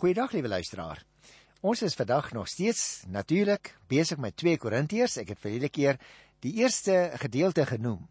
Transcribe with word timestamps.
Goeiedag 0.00 0.32
liewe 0.32 0.48
luisteraar. 0.48 1.02
Ons 1.60 1.82
is 1.84 1.94
vandag 1.94 2.30
nog 2.32 2.46
steeds 2.48 3.02
natuurlik 3.12 3.74
besig 3.86 4.16
met 4.16 4.32
2 4.40 4.56
Korintiërs. 4.56 5.18
Ek 5.20 5.34
het 5.34 5.42
verlede 5.42 5.68
keer 5.68 5.98
die 6.40 6.54
eerste 6.62 7.10
gedeelte 7.20 7.66
genoem, 7.68 8.06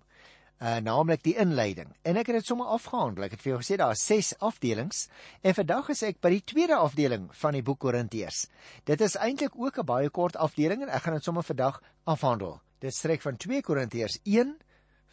uh 0.61 0.75
naamlik 0.85 1.23
die 1.25 1.33
inleiding. 1.41 1.89
En 2.05 2.19
ek 2.21 2.29
het 2.29 2.37
dit 2.37 2.45
sommer 2.45 2.69
afgehandel. 2.75 3.25
Ek 3.25 3.33
het 3.33 3.41
vir 3.41 3.55
jou 3.55 3.57
gesê 3.63 3.79
daar 3.81 3.97
is 3.97 4.05
6 4.05 4.35
afdelings 4.37 5.07
en 5.41 5.57
vandag 5.57 5.89
is 5.95 6.05
ek 6.11 6.21
by 6.21 6.29
die 6.35 6.43
tweede 6.53 6.77
afdeling 6.77 7.25
van 7.41 7.57
die 7.57 7.65
boek 7.65 7.81
Korintiërs. 7.81 8.45
Dit 8.85 9.01
is 9.01 9.17
eintlik 9.17 9.57
ook 9.57 9.81
'n 9.81 9.89
baie 9.89 10.13
kort 10.13 10.37
afdeling 10.37 10.85
en 10.85 10.93
ek 10.93 11.07
gaan 11.07 11.17
dit 11.17 11.23
sommer 11.25 11.43
vandag 11.43 11.81
afhandel. 12.05 12.61
Dit 12.85 12.93
strek 12.93 13.25
van 13.25 13.37
2 13.37 13.65
Korintiërs 13.65 14.21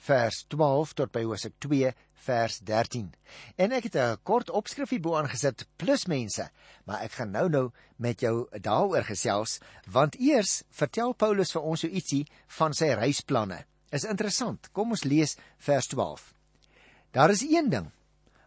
vers 0.06 0.44
12 0.48 0.92
tot 0.94 1.12
by 1.12 1.22
Hosea 1.24 1.50
2 1.58 1.92
vers 2.26 2.58
13. 2.58 3.14
En 3.56 3.72
ek 3.72 3.88
het 3.88 3.96
'n 3.96 4.18
kort 4.22 4.50
opskrifie 4.50 5.00
bo 5.00 5.16
aangesit 5.16 5.66
plus 5.76 6.06
mense, 6.06 6.50
maar 6.84 7.02
ek 7.02 7.12
gaan 7.12 7.30
nou-nou 7.30 7.70
met 7.96 8.20
jou 8.20 8.48
daaroor 8.50 9.04
gesels 9.04 9.58
want 9.86 10.18
eers 10.20 10.62
vertel 10.70 11.12
Paulus 11.12 11.52
vir 11.52 11.62
ons 11.62 11.80
so 11.80 11.88
ietsie 11.88 12.26
van 12.46 12.74
sy 12.74 12.94
reisplanne. 12.94 13.64
Is 13.92 14.04
interessant. 14.04 14.72
Kom 14.72 14.90
ons 14.90 15.04
lees 15.04 15.36
vers 15.58 15.86
12. 15.86 16.34
Daar 17.12 17.30
is 17.30 17.42
een 17.42 17.70
ding 17.70 17.92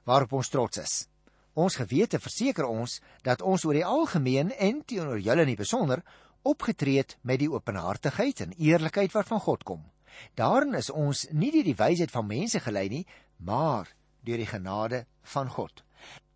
waarop 0.03 0.33
ons 0.33 0.49
trots 0.49 0.77
is. 0.77 1.07
Ons 1.53 1.75
gewete 1.75 2.19
verseker 2.19 2.65
ons 2.65 2.99
dat 3.23 3.41
ons 3.41 3.65
oor 3.65 3.73
die 3.73 3.85
algemeen 3.85 4.51
en 4.51 4.83
teenoor 4.85 5.19
julle 5.19 5.45
in 5.45 5.55
besonder 5.55 6.03
opgetree 6.41 6.97
het 6.97 7.17
met 7.21 7.39
die 7.39 7.51
openhartigheid 7.51 8.41
en 8.45 8.53
eerlikheid 8.57 9.11
wat 9.11 9.27
van 9.27 9.39
God 9.39 9.63
kom. 9.63 9.81
Daarin 10.35 10.73
is 10.73 10.89
ons 10.89 11.27
nie 11.31 11.51
deur 11.51 11.63
die 11.63 11.77
wysheid 11.77 12.11
van 12.11 12.27
mense 12.27 12.59
gelei 12.59 12.87
nie, 12.89 13.05
maar 13.37 13.91
deur 14.23 14.37
die 14.37 14.49
genade 14.49 15.05
van 15.33 15.49
God. 15.49 15.83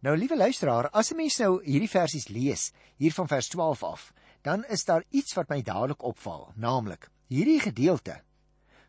Nou 0.04 0.18
liewe 0.18 0.38
luisteraar, 0.38 0.90
as 0.90 1.12
'n 1.12 1.16
mens 1.16 1.40
nou 1.40 1.64
hierdie 1.64 1.90
versies 1.90 2.28
lees, 2.28 2.72
hier 2.98 3.14
van 3.14 3.28
vers 3.28 3.48
12 3.48 3.84
af, 3.84 4.14
dan 4.42 4.66
is 4.66 4.84
daar 4.86 5.04
iets 5.10 5.34
wat 5.34 5.50
my 5.50 5.62
dadelik 5.62 6.04
opval, 6.04 6.52
naamlik 6.56 7.10
hierdie 7.28 7.60
gedeelte 7.60 8.22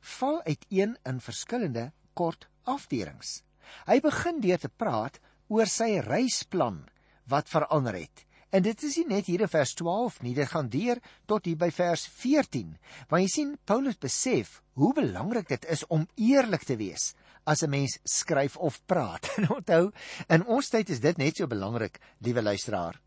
val 0.05 0.43
uiteen 0.43 0.97
in 1.09 1.21
verskillende 1.21 1.93
kort 2.13 2.49
afdelings. 2.69 3.43
Hy 3.87 4.01
begin 4.01 4.41
deur 4.41 4.59
te 4.59 4.69
praat 4.69 5.21
oor 5.49 5.67
sy 5.71 6.01
reisplan 6.05 6.85
wat 7.31 7.49
verander 7.49 7.95
het 7.95 8.27
En 8.55 8.63
dit 8.63 8.83
is 8.87 8.97
nie 9.01 9.09
net 9.11 9.27
hier 9.27 9.43
in 9.43 9.51
vers 9.51 9.73
12 9.75 10.21
nie, 10.23 10.33
dit 10.37 10.47
gaan 10.47 10.69
deur 10.71 11.01
tot 11.27 11.47
hier 11.49 11.59
by 11.59 11.73
vers 11.75 12.05
14. 12.07 12.77
Want 13.11 13.25
jy 13.25 13.31
sien 13.33 13.57
Paulus 13.67 13.99
besef 13.99 14.61
hoe 14.79 14.93
belangrik 14.95 15.49
dit 15.51 15.67
is 15.75 15.83
om 15.91 16.05
eerlik 16.15 16.63
te 16.69 16.77
wees 16.79 17.15
as 17.51 17.65
'n 17.67 17.71
mens 17.71 17.99
skryf 18.05 18.57
of 18.57 18.79
praat. 18.87 19.27
En 19.39 19.51
onthou, 19.57 19.91
in 20.29 20.47
ons 20.47 20.71
tyd 20.71 20.89
is 20.89 21.01
dit 21.01 21.19
net 21.19 21.37
so 21.37 21.47
belangrik, 21.47 21.99
liewe 22.19 22.43
luisteraar. 22.43 23.01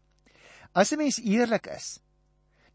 As 0.73 0.91
'n 0.91 0.97
mens 0.97 1.21
eerlik 1.23 1.67
is, 1.67 1.99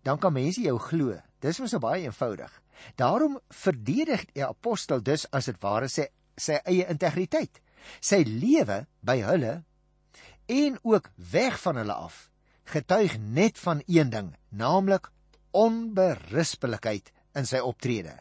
dan 0.02 0.18
kan 0.18 0.32
mense 0.32 0.60
jou 0.60 0.78
glo. 0.78 1.20
Dis 1.40 1.60
mos 1.60 1.70
so 1.70 1.78
baie 1.78 2.02
eenvoudig. 2.02 2.62
Daarom 2.96 3.38
verdedig 3.48 4.24
die 4.32 4.44
apostel 4.44 5.02
dus 5.02 5.26
as 5.30 5.44
dit 5.44 5.60
ware 5.60 5.88
sy 5.88 6.08
sy 6.36 6.58
eie 6.64 6.88
integriteit. 6.88 7.60
Sy 8.00 8.24
lewe 8.24 8.86
by 9.00 9.20
hulle 9.20 9.64
en 10.46 10.78
ook 10.82 11.10
weg 11.16 11.60
van 11.60 11.76
hulle 11.76 11.92
af 11.92 12.31
getuig 12.72 13.18
net 13.20 13.58
van 13.60 13.82
een 13.86 14.10
ding, 14.10 14.32
naamlik 14.48 15.10
onberispelikheid 15.52 17.12
in 17.36 17.48
sy 17.48 17.60
optrede. 17.60 18.14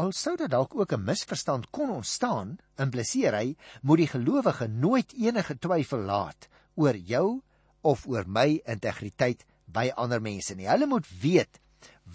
Al 0.00 0.10
sou 0.16 0.34
dit 0.36 0.50
dalk 0.50 0.74
ook 0.74 0.92
'n 0.92 1.04
misverstand 1.04 1.70
kon 1.70 1.90
ontstaan, 1.90 2.58
impliseer 2.76 3.34
hy 3.34 3.56
moet 3.82 3.98
die 3.98 4.12
gelowige 4.14 4.68
nooit 4.68 5.12
enige 5.12 5.58
twyfel 5.58 5.98
laat 5.98 6.48
oor 6.74 6.96
jou 6.96 7.42
of 7.80 8.06
oor 8.06 8.24
my 8.26 8.60
integriteit 8.64 9.44
by 9.66 9.90
ander 9.96 10.20
mense 10.20 10.54
nie. 10.54 10.68
Hulle 10.68 10.86
moet 10.86 11.06
weet 11.20 11.60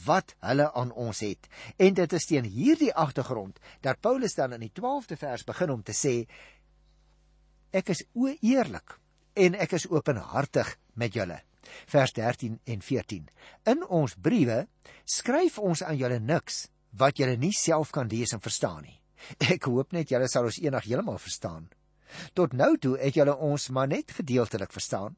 wat 0.06 0.36
hulle 0.40 0.74
aan 0.74 0.92
ons 0.92 1.20
het. 1.20 1.48
En 1.78 1.94
dit 1.94 2.14
is 2.14 2.26
teen 2.26 2.44
hierdie 2.44 2.94
agtergrond 2.94 3.60
dat 3.82 4.02
Paulus 4.02 4.36
dan 4.36 4.54
in 4.54 4.60
die 4.60 4.74
12de 4.74 5.18
vers 5.18 5.44
begin 5.44 5.70
om 5.70 5.84
te 5.84 5.94
sê 5.94 6.28
ek 7.72 7.90
is 7.90 8.04
o 8.14 8.28
eerlik 8.42 9.00
en 9.34 9.56
ek 9.56 9.72
is 9.72 9.90
openhartig 9.90 10.78
met 10.94 11.14
julle 11.14 11.47
vers 11.88 12.14
13 12.14 12.60
en 12.64 12.82
14. 12.82 13.28
In 13.66 13.84
ons 13.88 14.16
briewe 14.16 14.66
skryf 15.06 15.60
ons 15.60 15.84
aan 15.84 15.98
julle 15.98 16.20
niks 16.20 16.68
wat 16.98 17.20
julle 17.20 17.38
nie 17.38 17.54
self 17.54 17.92
kan 17.96 18.10
lees 18.10 18.34
en 18.34 18.44
verstaan 18.44 18.84
nie. 18.84 18.98
Ek 19.54 19.68
hoop 19.70 19.94
net 19.94 20.12
julle 20.12 20.28
sal 20.32 20.48
ons 20.50 20.60
eendag 20.62 20.88
heeltemal 20.88 21.20
verstaan. 21.22 21.68
Tot 22.34 22.54
nou 22.54 22.76
toe 22.82 22.96
het 23.00 23.18
julle 23.18 23.36
ons 23.36 23.70
maar 23.76 23.90
net 23.92 24.14
gedeeltelik 24.20 24.72
verstaan. 24.72 25.16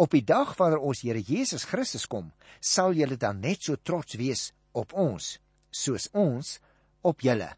Op 0.00 0.14
die 0.14 0.24
dag 0.24 0.54
wanneer 0.58 0.82
ons 0.82 1.02
Here 1.04 1.20
Jesus 1.20 1.66
Christus 1.68 2.06
kom, 2.08 2.32
sal 2.60 2.96
julle 2.96 3.18
dan 3.20 3.40
net 3.40 3.66
so 3.66 3.76
trots 3.76 4.16
wees 4.16 4.50
op 4.72 4.94
ons 4.96 5.36
soos 5.70 6.08
ons 6.16 6.56
op 7.04 7.20
julle. 7.20 7.50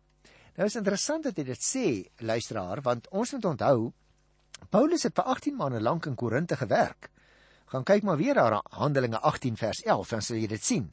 Nou 0.58 0.66
is 0.66 0.76
interessant 0.78 1.28
dat 1.28 1.38
hy 1.38 1.44
dit 1.46 1.62
sê, 1.62 1.86
luisteraar, 2.26 2.82
want 2.82 3.06
ons 3.14 3.32
moet 3.36 3.46
onthou 3.52 3.92
Paulus 4.74 5.04
het 5.06 5.14
vir 5.14 5.30
18 5.30 5.54
maande 5.54 5.80
lank 5.80 6.08
in 6.10 6.16
Korinte 6.18 6.58
gewerk 6.58 7.12
gaan 7.68 7.84
kyk 7.84 8.02
maar 8.02 8.16
weer 8.16 8.34
daar 8.34 8.60
Handelinge 8.70 9.20
18 9.20 9.56
vers 9.56 9.82
11 9.82 10.08
dan 10.08 10.22
sal 10.22 10.36
jy 10.36 10.46
dit 10.46 10.64
sien. 10.64 10.92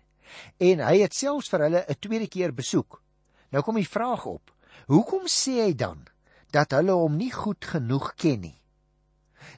En 0.57 0.81
hy 0.83 0.99
het 1.01 1.15
selfs 1.15 1.49
vir 1.49 1.67
hulle 1.67 1.85
'n 1.87 1.99
tweede 1.99 2.27
keer 2.27 2.53
besoek. 2.53 3.01
Nou 3.51 3.63
kom 3.63 3.75
die 3.75 3.87
vraag 3.87 4.25
op: 4.25 4.51
Hoekom 4.87 5.27
sê 5.27 5.61
hy 5.63 5.73
dan 5.75 6.07
dat 6.51 6.71
hulle 6.71 6.91
hom 6.91 7.15
nie 7.15 7.31
goed 7.31 7.65
genoeg 7.65 8.13
ken 8.15 8.41
nie? 8.41 8.61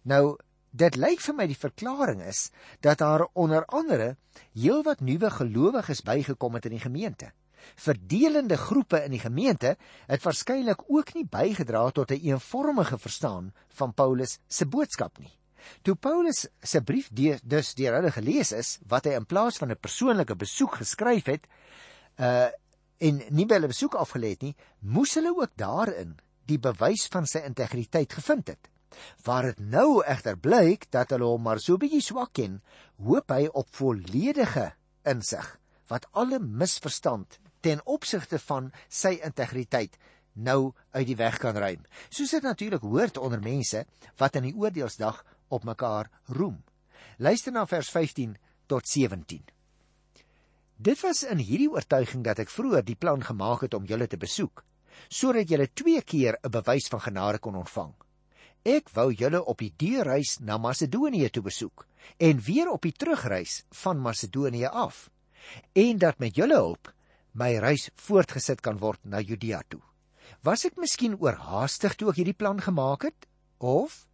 Nou 0.04 0.38
dit 0.72 0.96
lyk 0.96 1.20
vir 1.20 1.36
my 1.36 1.48
die 1.48 1.58
verklaring 1.58 2.22
is 2.22 2.52
dat 2.82 2.98
daar 2.98 3.28
onder 3.34 3.66
andere 3.66 4.18
heelwat 4.54 5.00
nuwe 5.02 5.30
gelowiges 5.30 6.04
bygekom 6.04 6.54
het 6.54 6.66
in 6.66 6.78
die 6.78 6.86
gemeente. 6.86 7.32
Verdelende 7.76 8.58
groepe 8.58 9.04
in 9.04 9.12
die 9.12 9.24
gemeente 9.24 9.78
het 10.08 10.24
waarskynlik 10.24 10.84
ook 10.88 11.14
nie 11.14 11.26
bygedra 11.26 11.90
tot 11.92 12.12
'n 12.12 12.14
een 12.14 12.38
eenvormige 12.38 12.98
verstaan 12.98 13.54
van 13.68 13.94
Paulus 13.94 14.40
se 14.48 14.66
boodskap 14.66 15.18
nie. 15.18 15.34
Toe 15.82 15.96
Paulus 15.96 16.46
se 16.62 16.82
brief 16.82 17.10
dus 17.44 17.74
deur 17.74 17.98
hulle 18.00 18.12
gelees 18.12 18.52
is, 18.52 18.78
wat 18.88 19.06
hy 19.06 19.16
in 19.18 19.26
plaas 19.26 19.58
van 19.58 19.72
'n 19.72 19.80
persoonlike 19.80 20.36
besoek 20.36 20.80
geskryf 20.84 21.26
het, 21.26 21.48
uh 22.20 22.50
en 22.98 23.22
nie 23.30 23.46
by 23.46 23.60
hulle 23.60 23.70
besoek 23.70 23.94
afgelê 23.94 24.32
het 24.34 24.42
nie, 24.42 24.56
moes 24.82 25.14
hulle 25.14 25.30
ook 25.30 25.52
daarin 25.56 26.16
die 26.50 26.58
bewys 26.58 27.06
van 27.14 27.28
sy 27.30 27.44
integriteit 27.46 28.14
gevind 28.14 28.48
het. 28.48 28.70
Waar 29.26 29.52
dit 29.52 29.60
nou 29.60 30.02
egter 30.02 30.38
blyk 30.38 30.88
dat 30.90 31.14
hulle 31.14 31.28
hom 31.30 31.44
maar 31.46 31.62
so 31.62 31.78
bietjie 31.78 32.02
swak 32.02 32.34
ken, 32.40 32.62
hoop 32.98 33.30
hy 33.30 33.48
op 33.54 33.70
volledige 33.76 34.72
insig 35.06 35.60
wat 35.92 36.08
alle 36.12 36.40
misverstand 36.40 37.38
ten 37.62 37.82
opsigte 37.86 38.40
van 38.40 38.72
sy 38.90 39.18
integriteit 39.24 39.98
nou 40.38 40.74
uit 40.94 41.08
die 41.08 41.18
weg 41.18 41.40
kan 41.42 41.58
ruim. 41.58 41.86
Soos 42.10 42.34
dit 42.36 42.46
natuurlik 42.46 42.82
hoort 42.86 43.18
onder 43.18 43.42
mense 43.42 43.86
wat 44.22 44.38
in 44.38 44.50
die 44.50 44.56
oordeelsdag 44.56 45.24
op 45.48 45.64
mekaar 45.64 46.10
roem. 46.26 46.64
Luister 47.18 47.52
na 47.52 47.66
vers 47.66 47.90
15 47.90 48.38
tot 48.66 48.88
17. 48.88 49.44
Dit 50.78 51.02
was 51.02 51.24
in 51.24 51.40
hierdie 51.42 51.70
oortuiging 51.72 52.24
dat 52.24 52.40
ek 52.44 52.52
vroeër 52.54 52.84
die 52.86 52.98
plan 53.00 53.24
gemaak 53.24 53.64
het 53.66 53.74
om 53.74 53.86
julle 53.90 54.08
te 54.08 54.20
besoek, 54.22 54.64
sodat 55.10 55.50
julle 55.50 55.70
twee 55.74 56.02
keer 56.02 56.38
'n 56.44 56.52
bewys 56.52 56.88
van 56.88 57.02
genade 57.02 57.40
kon 57.40 57.56
ontvang. 57.56 57.94
Ek 58.64 58.90
wou 58.94 59.14
julle 59.14 59.44
op 59.46 59.58
die 59.58 59.74
deurreis 59.78 60.38
na 60.40 60.58
Macedonië 60.58 61.30
toe 61.30 61.44
besoek 61.44 61.88
en 62.18 62.40
weer 62.40 62.70
op 62.70 62.82
die 62.82 62.92
terugreis 62.92 63.64
van 63.70 64.02
Macedonië 64.02 64.66
af 64.66 65.10
en 65.74 65.98
dat 65.98 66.20
met 66.20 66.36
julle 66.36 66.56
hulp 66.56 66.94
my 67.32 67.58
reis 67.58 67.90
voortgesit 67.96 68.62
kan 68.62 68.78
word 68.82 69.00
na 69.04 69.20
Judea 69.22 69.62
toe. 69.68 69.82
Was 70.44 70.66
ek 70.66 70.78
miskien 70.78 71.16
oorhaastig 71.22 71.96
toe 71.96 72.10
ek 72.12 72.20
hierdie 72.22 72.38
plan 72.38 72.60
gemaak 72.62 73.08
het 73.08 73.28
of 73.58 74.06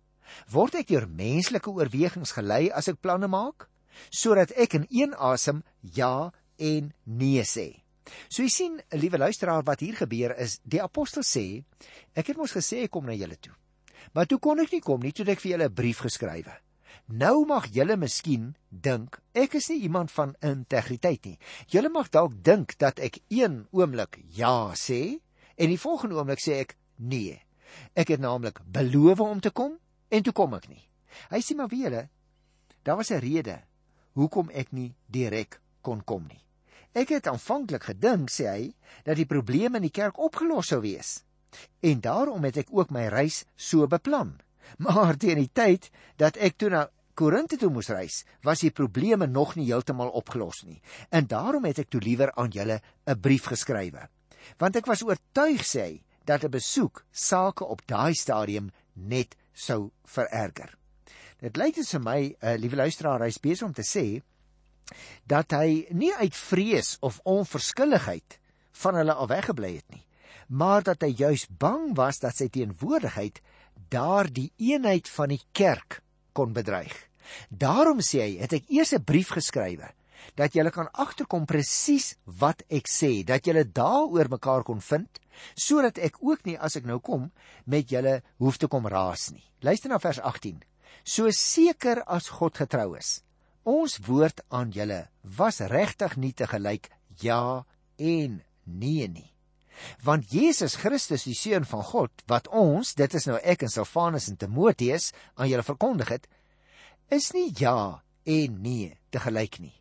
Word 0.51 0.75
ek 0.75 0.87
deur 0.87 1.07
menslike 1.07 1.69
oorwegings 1.69 2.33
gelei 2.37 2.69
as 2.71 2.87
ek 2.91 3.01
planne 3.01 3.27
maak 3.27 3.69
sodat 4.09 4.51
ek 4.57 4.73
in 4.73 4.87
een 4.89 5.13
asem 5.13 5.61
ja 5.81 6.31
en 6.57 6.93
nee 7.05 7.43
sê? 7.45 7.83
So 8.27 8.43
jy 8.43 8.51
sien, 8.51 8.79
liewe 8.99 9.19
luisteraar, 9.21 9.63
wat 9.63 9.83
hier 9.85 9.95
gebeur 9.95 10.33
is, 10.41 10.57
die 10.63 10.81
apostel 10.83 11.23
sê, 11.23 11.63
ek 12.17 12.33
het 12.33 12.39
mos 12.39 12.55
gesê 12.55 12.83
ek 12.83 12.91
kom 12.91 13.07
na 13.07 13.15
julle 13.15 13.37
toe. 13.39 13.53
Maar 14.13 14.27
toe 14.27 14.39
kon 14.43 14.59
ek 14.59 14.73
nie 14.75 14.83
kom 14.83 15.01
nie, 15.01 15.13
toe 15.15 15.25
ek 15.31 15.39
vir 15.39 15.53
julle 15.55 15.69
'n 15.69 15.73
brief 15.73 16.03
geskrywe. 16.03 16.53
Nou 17.07 17.45
mag 17.45 17.67
julle 17.75 17.97
miskien 17.97 18.55
dink 18.69 19.19
ek 19.35 19.55
is 19.55 19.69
nie 19.69 19.83
iemand 19.83 20.11
van 20.11 20.35
integriteit 20.41 21.25
nie. 21.25 21.37
Julle 21.67 21.89
mag 21.89 22.09
dalk 22.09 22.33
dink 22.43 22.77
dat 22.79 22.99
ek 22.99 23.19
een 23.29 23.67
oomblik 23.71 24.19
ja 24.35 24.73
sê 24.73 25.19
en 25.57 25.69
die 25.69 25.77
volgende 25.77 26.15
oomblik 26.15 26.39
sê 26.39 26.61
ek 26.63 26.77
nee. 26.97 27.41
Ek 27.95 28.07
het 28.07 28.19
naamlik 28.19 28.61
beloof 28.65 29.19
om 29.19 29.41
te 29.41 29.51
kom 29.51 29.79
En 30.13 30.21
toe 30.21 30.33
kom 30.33 30.53
ek 30.53 30.69
nie. 30.69 30.83
Hy 31.33 31.41
sê 31.41 31.57
maar 31.57 31.71
wie 31.73 31.85
hulle 31.87 32.07
daar 32.83 32.99
was 32.99 33.11
'n 33.11 33.23
rede 33.23 33.63
hoekom 34.13 34.49
ek 34.53 34.71
nie 34.71 34.93
direk 35.07 35.61
kon 35.81 36.03
kom 36.03 36.27
nie. 36.27 36.41
Ek 36.93 37.09
het 37.09 37.27
aanvanklik 37.27 37.83
gedink 37.89 38.29
sê 38.29 38.45
hy 38.49 38.73
dat 39.03 39.15
die 39.17 39.25
probleme 39.25 39.77
in 39.77 39.87
die 39.87 39.97
kerk 40.01 40.19
opgelos 40.19 40.67
sou 40.67 40.81
wees. 40.81 41.23
En 41.81 42.01
daarom 42.01 42.43
het 42.43 42.57
ek 42.57 42.69
ook 42.71 42.91
my 42.91 43.07
reis 43.07 43.45
so 43.55 43.87
beplan. 43.87 44.39
Maar 44.77 45.17
teen 45.17 45.37
die 45.37 45.51
tyd 45.53 45.89
dat 46.17 46.37
ek 46.37 46.57
toe 46.57 46.69
na 46.69 46.89
Korinte 47.13 47.57
toe 47.57 47.69
moes 47.69 47.91
reis, 47.93 48.23
was 48.41 48.63
die 48.65 48.71
probleme 48.71 49.27
nog 49.27 49.55
nie 49.55 49.67
heeltemal 49.67 50.09
opgelos 50.09 50.63
nie. 50.63 50.81
En 51.09 51.27
daarom 51.27 51.65
het 51.65 51.79
ek 51.79 51.89
toe 51.89 52.01
liewer 52.01 52.31
aan 52.33 52.49
julle 52.49 52.81
'n 53.05 53.19
brief 53.19 53.45
geskrywe. 53.45 54.09
Want 54.57 54.75
ek 54.75 54.85
was 54.85 55.03
oortuig 55.03 55.61
sê 55.61 55.81
hy 55.81 56.01
dat 56.25 56.43
'n 56.43 56.49
besoek 56.49 57.05
sake 57.11 57.65
op 57.65 57.85
daai 57.85 58.13
stadium 58.13 58.71
net 58.93 59.35
sou 59.53 59.91
vererger. 60.09 60.73
Dit 61.43 61.57
lyk 61.57 61.75
dit 61.75 61.89
vir 61.95 62.03
my, 62.03 62.19
uh, 62.29 62.55
liewe 62.59 62.79
luisteraar, 62.79 63.25
hy's 63.25 63.41
besig 63.41 63.67
om 63.67 63.73
te 63.75 63.85
sê 63.85 64.21
dat 65.27 65.55
hy 65.55 65.87
nie 65.95 66.11
uit 66.19 66.35
vrees 66.35 66.97
of 67.01 67.21
onverskilligheid 67.29 68.37
van 68.83 68.99
hulle 68.99 69.15
al 69.15 69.29
weggebly 69.31 69.75
het 69.77 69.95
nie, 69.95 70.03
maar 70.47 70.83
dat 70.83 71.01
hy 71.05 71.13
juis 71.17 71.47
bang 71.47 71.93
was 71.97 72.19
dat 72.21 72.35
sy 72.37 72.49
teenwoordigheid 72.51 73.39
daardie 73.93 74.51
eenheid 74.57 75.09
van 75.09 75.33
die 75.33 75.41
kerk 75.55 76.01
kon 76.33 76.53
bedreig. 76.53 76.93
Daarom 77.49 78.01
sê 78.03 78.21
hy, 78.25 78.31
het 78.43 78.53
ek 78.53 78.69
eers 78.69 78.93
'n 78.93 79.03
brief 79.03 79.31
geskrywe 79.31 79.89
dat 80.39 80.55
julle 80.55 80.71
kan 80.71 80.89
agterkom 80.93 81.45
presies 81.49 82.13
wat 82.39 82.63
ek 82.69 82.89
sê, 82.91 83.23
dat 83.27 83.45
julle 83.47 83.65
daaroor 83.65 84.31
mekaar 84.31 84.63
kon 84.67 84.81
vind, 84.81 85.19
sodat 85.55 85.97
ek 85.97 86.19
ook 86.21 86.45
nie 86.45 86.57
as 86.57 86.77
ek 86.79 86.87
nou 86.89 86.99
kom 86.99 87.31
met 87.65 87.91
julle 87.91 88.21
hoef 88.41 88.59
te 88.61 88.69
kom 88.71 88.87
raas 88.87 89.31
nie. 89.33 89.43
Luister 89.63 89.91
na 89.91 89.99
vers 89.99 90.19
18. 90.19 90.61
So 91.03 91.31
seker 91.35 92.03
as 92.07 92.29
God 92.39 92.57
getrou 92.61 92.93
is, 92.95 93.21
ons 93.63 93.99
woord 94.07 94.43
aan 94.51 94.71
julle 94.75 95.05
was 95.23 95.61
regtig 95.71 96.17
nie 96.19 96.33
te 96.35 96.47
gelyk 96.47 96.89
ja 97.21 97.63
en 97.97 98.41
nee 98.63 99.07
nie. 99.07 99.29
Want 100.05 100.31
Jesus 100.31 100.75
Christus, 100.79 101.25
die 101.27 101.35
seun 101.35 101.65
van 101.65 101.83
God, 101.83 102.23
wat 102.29 102.47
ons, 102.47 102.93
dit 102.95 103.13
is 103.17 103.27
nou 103.27 103.39
ek 103.41 103.65
en 103.65 103.71
Silvanus 103.73 104.29
en 104.29 104.37
Timoteus 104.39 105.11
aan 105.35 105.49
julle 105.49 105.65
verkondig 105.65 106.13
het, 106.13 106.27
is 107.11 107.31
nie 107.35 107.49
ja 107.59 108.03
en 108.23 108.59
nee 108.63 108.93
te 109.11 109.19
gelyk 109.23 109.59
nie. 109.59 109.73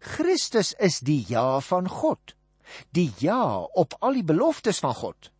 Christus 0.00 0.72
is 0.80 1.00
die 1.04 1.24
ja 1.28 1.60
van 1.60 1.88
God. 1.88 2.34
Die 2.96 3.12
ja 3.20 3.60
op 3.60 3.96
al 4.00 4.16
die 4.16 4.24
beloftes 4.24 4.80
van 4.80 4.94
God. 4.94 5.30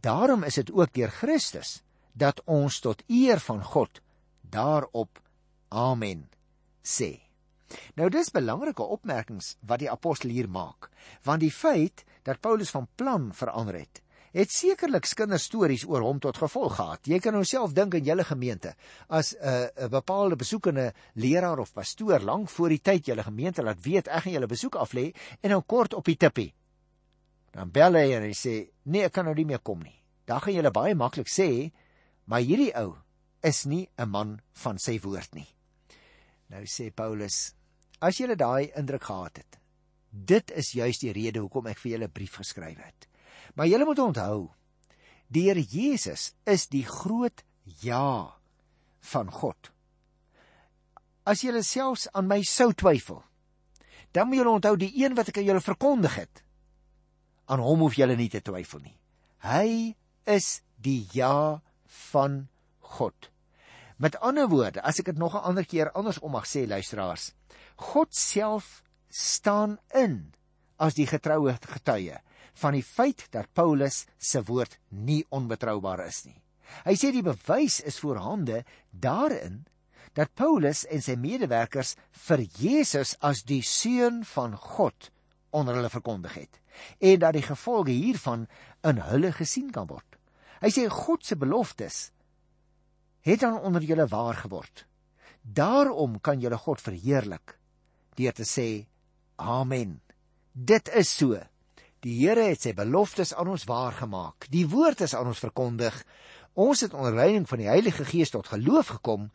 Daarom 0.00 0.42
is 0.44 0.58
dit 0.60 0.72
ook 0.72 0.92
deur 0.92 1.10
Christus 1.10 1.80
dat 2.12 2.42
ons 2.44 2.80
tot 2.84 3.02
eer 3.08 3.40
van 3.40 3.62
God 3.64 4.02
daarop 4.40 5.20
amen 5.68 6.26
sê. 6.84 7.22
Nou 7.96 8.10
dis 8.12 8.28
belangrike 8.34 8.84
opmerkings 8.84 9.54
wat 9.64 9.80
die 9.80 9.90
apostel 9.90 10.34
hier 10.34 10.48
maak, 10.50 10.90
want 11.24 11.40
die 11.40 11.52
feit 11.54 12.04
dat 12.26 12.42
Paulus 12.44 12.70
van 12.74 12.88
plan 13.00 13.30
verander 13.32 13.78
het, 13.80 14.02
het 14.32 14.50
sekerlik 14.50 15.04
kinderstories 15.16 15.84
oor 15.88 16.04
hom 16.04 16.20
tot 16.20 16.38
gevolg 16.40 16.76
gehad. 16.76 17.06
Jy 17.06 17.18
kan 17.20 17.36
jouself 17.36 17.74
dink 17.76 17.94
in 17.94 18.04
julle 18.04 18.24
gemeente 18.24 18.74
as 19.08 19.34
'n 19.34 19.44
uh, 19.44 19.84
'n 19.84 19.90
bepaalde 19.90 20.36
besoekende 20.36 20.92
leraar 21.14 21.58
of 21.58 21.72
pastoor 21.72 22.20
lank 22.20 22.48
voor 22.48 22.68
die 22.68 22.80
tyd 22.80 23.06
julle 23.06 23.22
gemeente 23.22 23.62
laat 23.62 23.80
weet 23.82 24.08
ek 24.08 24.22
gaan 24.22 24.32
julle 24.32 24.46
besoek 24.46 24.74
af 24.76 24.92
lê 24.92 25.12
en 25.40 25.50
dan 25.50 25.66
kort 25.66 25.94
op 25.94 26.04
die 26.04 26.16
tippie. 26.16 26.54
Dan 27.52 27.70
bel 27.70 27.94
hy 27.94 28.12
en 28.16 28.22
hy 28.22 28.32
sê 28.32 28.68
nee, 28.82 29.04
ek 29.04 29.12
kan 29.12 29.24
nou 29.24 29.34
nie 29.34 29.44
meer 29.44 29.60
kom 29.60 29.80
nie. 29.82 30.00
Dan 30.24 30.40
gaan 30.40 30.54
julle 30.54 30.70
baie 30.70 30.94
maklik 30.94 31.28
sê, 31.28 31.70
maar 32.24 32.40
hierdie 32.40 32.72
ou 32.74 32.96
is 33.42 33.64
nie 33.64 33.88
'n 33.98 34.08
man 34.08 34.40
van 34.52 34.78
sy 34.78 34.98
woord 35.00 35.34
nie. 35.34 35.48
Nou 36.48 36.64
sê 36.64 36.90
Paulus, 36.90 37.54
as 38.00 38.16
julle 38.16 38.36
daai 38.36 38.72
indruk 38.76 39.02
gehad 39.02 39.36
het, 39.36 39.58
dit 40.10 40.50
is 40.50 40.72
juis 40.72 40.98
die 40.98 41.12
rede 41.12 41.40
hoekom 41.40 41.66
ek 41.66 41.78
vir 41.78 41.92
julle 41.92 42.08
brief 42.08 42.36
geskryf 42.36 42.78
het. 42.78 43.11
Maar 43.54 43.66
julle 43.70 43.84
moet 43.84 43.98
onthou, 43.98 44.50
die 45.32 45.48
Here 45.48 45.62
Jesus 45.62 46.32
is 46.44 46.68
die 46.68 46.84
groot 46.84 47.44
ja 47.82 48.36
van 49.12 49.30
God. 49.32 49.70
As 51.24 51.44
julle 51.46 51.62
selfs 51.62 52.08
aan 52.12 52.28
my 52.30 52.42
sou 52.46 52.72
twyfel, 52.74 53.22
dan 54.12 54.28
moet 54.28 54.42
julle 54.42 54.56
onthou 54.58 54.76
die 54.76 54.92
een 54.98 55.16
wat 55.16 55.30
ek 55.32 55.40
aan 55.40 55.48
julle 55.48 55.64
verkondig 55.64 56.16
het. 56.20 56.42
Aan 57.48 57.62
hom 57.62 57.84
hoef 57.86 57.96
julle 57.98 58.16
nie 58.18 58.30
te 58.32 58.42
twyfel 58.44 58.82
nie. 58.84 58.96
Hy 59.42 59.94
is 60.28 60.60
die 60.82 61.06
ja 61.14 61.62
van 62.12 62.46
God. 62.98 63.30
Met 64.02 64.18
ander 64.20 64.48
woorde, 64.50 64.82
as 64.82 64.98
ek 64.98 65.12
dit 65.12 65.18
nog 65.18 65.34
'n 65.34 65.46
ander 65.46 65.64
keer 65.64 65.92
andersom 65.92 66.32
mag 66.32 66.46
sê 66.46 66.66
luisteraars, 66.66 67.32
God 67.76 68.14
self 68.14 68.82
staan 69.08 69.78
in 69.94 70.34
as 70.76 70.94
die 70.94 71.06
getroue 71.06 71.54
getuie 71.60 72.18
van 72.60 72.76
die 72.76 72.84
feit 72.84 73.26
dat 73.32 73.50
Paulus 73.54 74.04
se 74.18 74.42
woord 74.44 74.78
nie 74.88 75.22
onbetroubaar 75.30 76.04
is 76.06 76.24
nie. 76.26 76.38
Hy 76.86 76.94
sê 76.96 77.12
die 77.12 77.24
bewys 77.24 77.80
is 77.84 78.00
voorhande 78.00 78.62
daarin 78.90 79.62
dat 80.16 80.32
Paulus 80.36 80.84
en 80.92 81.02
sy 81.04 81.16
medewerkers 81.20 81.94
vir 82.28 82.44
Jesus 82.58 83.14
as 83.20 83.44
die 83.48 83.62
seun 83.64 84.22
van 84.28 84.56
God 84.56 85.10
onder 85.52 85.76
hulle 85.76 85.92
verkondig 85.92 86.36
het 86.40 86.60
en 87.04 87.20
dat 87.20 87.36
die 87.36 87.44
gevolge 87.44 87.92
hiervan 87.92 88.46
in 88.88 89.00
hulle 89.04 89.32
gesien 89.36 89.68
kan 89.72 89.88
word. 89.90 90.06
Hy 90.62 90.70
sê 90.72 90.86
God 90.88 91.24
se 91.26 91.36
beloftes 91.36 92.08
het 93.26 93.42
dan 93.44 93.60
onder 93.60 93.84
julle 93.86 94.06
waar 94.10 94.38
geword. 94.40 94.86
Daarom 95.42 96.20
kan 96.20 96.40
julle 96.40 96.58
God 96.58 96.80
verheerlik 96.80 97.58
deur 98.16 98.34
te 98.36 98.46
sê 98.46 98.84
amen. 99.36 100.00
Dit 100.52 100.90
is 100.92 101.10
so. 101.10 101.38
Die 102.02 102.16
Here 102.18 102.48
het 102.48 102.64
sy 102.64 102.72
beloftes 102.74 103.30
aan 103.38 103.52
ons 103.52 103.62
waargemaak. 103.68 104.48
Die 104.50 104.64
woord 104.66 105.04
is 105.06 105.14
aan 105.14 105.28
ons 105.30 105.42
verkondig. 105.42 105.94
Ons 106.58 106.82
het 106.82 106.96
onder 106.98 107.14
leiding 107.14 107.46
van 107.46 107.62
die 107.62 107.68
Heilige 107.70 108.04
Gees 108.08 108.32
tot 108.34 108.50
geloof 108.50 108.96
gekom 108.96 109.28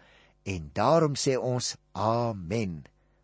en 0.44 0.66
daarom 0.76 1.16
sê 1.16 1.38
ons 1.40 1.76
amen. 1.96 2.82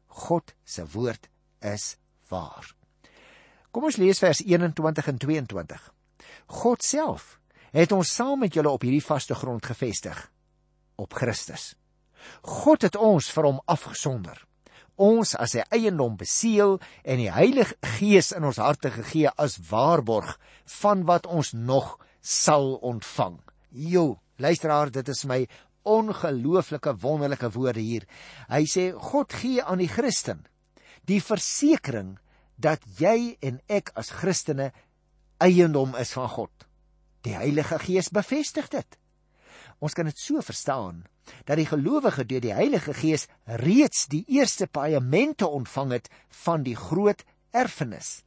God 0.07 0.53
se 0.63 0.85
woord 0.95 1.27
is 1.59 1.97
waar. 2.31 2.71
Kom 3.75 3.89
ons 3.89 3.99
lees 3.99 4.21
vers 4.23 4.39
21 4.45 5.11
en 5.11 5.19
22. 5.19 5.85
God 6.63 6.83
self 6.83 7.37
het 7.75 7.91
ons 7.91 8.15
saam 8.15 8.45
met 8.45 8.55
julle 8.55 8.71
op 8.71 8.85
hierdie 8.85 9.03
vaste 9.03 9.35
grond 9.35 9.65
gevestig 9.65 10.23
op 10.95 11.19
Christus. 11.19 11.73
God 12.63 12.87
het 12.87 12.95
ons 12.95 13.27
vir 13.33 13.49
hom 13.49 13.59
afgesonder 13.67 14.39
ons 15.01 15.33
as 15.35 15.55
sy 15.55 15.63
eiendom 15.73 16.17
beseël 16.17 16.77
en 17.03 17.21
die 17.21 17.31
Heilige 17.33 17.75
Gees 17.97 18.31
in 18.35 18.45
ons 18.45 18.61
harte 18.61 18.91
gegee 18.93 19.31
as 19.37 19.57
waarborg 19.69 20.35
van 20.79 21.03
wat 21.09 21.25
ons 21.25 21.53
nog 21.53 21.97
sal 22.21 22.75
ontvang. 22.81 23.39
Jo, 23.71 24.19
luisteraar, 24.37 24.91
dit 24.91 25.07
is 25.09 25.25
my 25.25 25.43
ongelooflike 25.83 26.95
wonderlike 27.01 27.49
woorde 27.51 27.81
hier. 27.83 28.05
Hy 28.47 28.63
sê 28.69 28.91
God 28.93 29.33
gee 29.33 29.63
aan 29.63 29.81
die 29.83 29.91
Christen 29.91 30.45
die 31.09 31.19
versekering 31.19 32.15
dat 32.55 32.83
jy 32.99 33.35
en 33.43 33.59
ek 33.67 33.91
as 33.99 34.13
Christene 34.15 34.71
eiendom 35.43 35.97
is 35.99 36.13
van 36.15 36.29
God. 36.31 36.53
Die 37.27 37.35
Heilige 37.35 37.79
Gees 37.81 38.11
bevestig 38.13 38.69
dit. 38.71 38.99
Ons 39.83 39.95
kan 39.97 40.07
dit 40.07 40.19
so 40.19 40.39
verstaan 40.39 41.03
dat 41.47 41.59
die 41.59 41.67
gelowige 41.67 42.23
deur 42.27 42.43
die 42.43 42.55
Heilige 42.55 42.93
Gees 42.95 43.27
reeds 43.59 44.07
die 44.11 44.23
eerste 44.31 44.67
paemente 44.67 45.47
ontvang 45.47 45.91
het 45.97 46.09
van 46.43 46.63
die 46.63 46.75
groot 46.79 47.23
erfenis. 47.51 48.21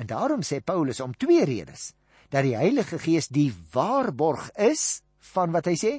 En 0.00 0.08
daarom 0.08 0.44
sê 0.44 0.62
Paulus 0.64 1.00
om 1.04 1.12
twee 1.16 1.44
redes 1.44 1.92
dat 2.32 2.46
die 2.48 2.56
Heilige 2.56 2.98
Gees 2.98 3.28
die 3.28 3.52
waarborg 3.72 4.48
is 4.56 5.02
van 5.34 5.52
wat 5.52 5.68
hy 5.68 5.76
sê 5.76 5.92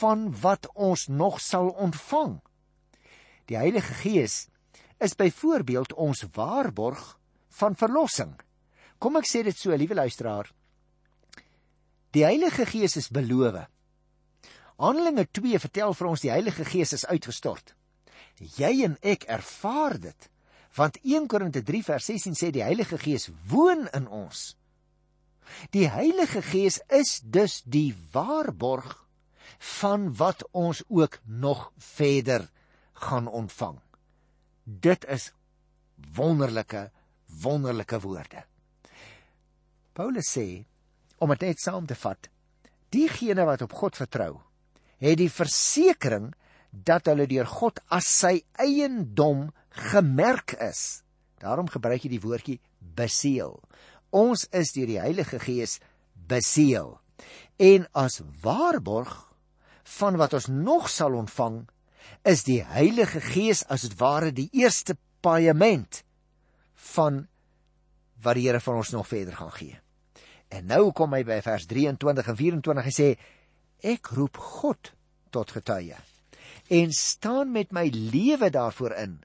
van 0.00 0.28
wat 0.42 0.66
ons 0.74 1.06
nog 1.08 1.38
sal 1.40 1.70
ontvang. 1.70 2.38
Die 3.46 3.58
Heilige 3.58 3.94
Gees 4.02 4.48
is 4.98 5.14
byvoorbeeld 5.18 5.94
ons 5.94 6.26
waarborg 6.34 7.02
van 7.60 7.76
verlossing. 7.78 8.34
Kom 8.98 9.16
ek 9.16 9.28
sê 9.28 9.44
dit 9.46 9.56
so, 9.56 9.74
liewe 9.74 9.96
luisteraar. 9.96 10.50
Die 12.14 12.26
Heilige 12.26 12.66
Gees 12.66 12.98
is 12.98 13.12
beloof 13.14 13.62
Handelinge 14.80 15.26
2 15.28 15.58
vertel 15.60 15.92
vir 15.96 16.08
ons 16.08 16.22
die 16.24 16.32
Heilige 16.32 16.64
Gees 16.64 16.94
is 16.96 17.04
uitgestort. 17.04 17.74
Jy 18.56 18.70
en 18.86 18.96
ek 19.04 19.26
ervaar 19.28 19.98
dit. 20.00 20.30
Want 20.78 20.96
1 21.02 21.26
Korinte 21.28 21.60
3 21.66 21.82
vers 21.90 22.08
16 22.08 22.38
sê 22.38 22.48
die 22.54 22.64
Heilige 22.64 22.96
Gees 23.00 23.28
woon 23.50 23.84
in 23.96 24.08
ons. 24.08 24.54
Die 25.74 25.84
Heilige 25.90 26.40
Gees 26.46 26.78
is 26.88 27.18
dus 27.20 27.60
die 27.66 27.92
waarborg 28.14 28.94
van 29.76 30.08
wat 30.16 30.46
ons 30.56 30.80
ook 30.88 31.18
nog 31.26 31.68
verder 31.76 32.48
gaan 33.04 33.28
ontvang. 33.28 33.76
Dit 34.64 35.04
is 35.04 35.32
wonderlike 36.16 36.88
wonderlike 37.42 38.00
woorde. 38.00 38.44
Paulus 39.92 40.30
sê 40.32 40.64
om 41.20 41.28
dit 41.34 41.50
net 41.50 41.60
saam 41.60 41.86
te 41.86 41.94
vat, 41.94 42.30
diegene 42.90 43.44
wat 43.44 43.62
op 43.66 43.74
God 43.76 43.98
vertrou, 43.98 44.38
het 45.00 45.18
die 45.20 45.30
versekering 45.32 46.30
dat 46.70 47.08
hulle 47.10 47.26
deur 47.30 47.48
God 47.48 47.80
as 47.90 48.08
sy 48.20 48.40
eiendom 48.60 49.48
gemerk 49.90 50.54
is. 50.62 51.02
Daarom 51.40 51.70
gebruik 51.72 52.04
hy 52.04 52.12
die 52.12 52.22
woordjie 52.22 52.60
beseël. 52.78 53.56
Ons 54.10 54.46
is 54.56 54.72
deur 54.76 54.90
die 54.90 55.00
Heilige 55.00 55.40
Gees 55.42 55.78
beseël. 56.30 56.98
En 57.60 57.86
as 57.96 58.20
waarborg 58.42 59.12
van 59.98 60.16
wat 60.20 60.34
ons 60.36 60.48
nog 60.52 60.88
sal 60.90 61.16
ontvang, 61.18 61.64
is 62.24 62.44
die 62.46 62.60
Heilige 62.64 63.20
Gees 63.24 63.64
as 63.68 63.86
dit 63.88 63.96
ware 64.00 64.30
die 64.34 64.48
eerste 64.56 64.96
paaiement 65.24 66.02
van 66.94 67.24
wat 68.20 68.36
die 68.36 68.46
Here 68.48 68.60
van 68.60 68.80
ons 68.82 68.92
nog 68.92 69.08
verder 69.08 69.36
gaan 69.36 69.52
gee. 69.56 69.78
En 70.50 70.66
nou 70.66 70.90
kom 70.96 71.14
hy 71.14 71.22
by 71.24 71.38
vers 71.44 71.66
23 71.70 72.32
en 72.32 72.36
24 72.36 72.88
en 72.90 72.94
sê 72.94 73.10
ek 73.82 74.12
roep 74.16 74.36
God 74.36 74.92
tot 75.34 75.52
getuie 75.56 75.98
en 76.70 76.92
staan 76.94 77.50
met 77.52 77.72
my 77.74 77.88
lewe 77.90 78.50
daarvoor 78.50 78.94
in. 79.02 79.18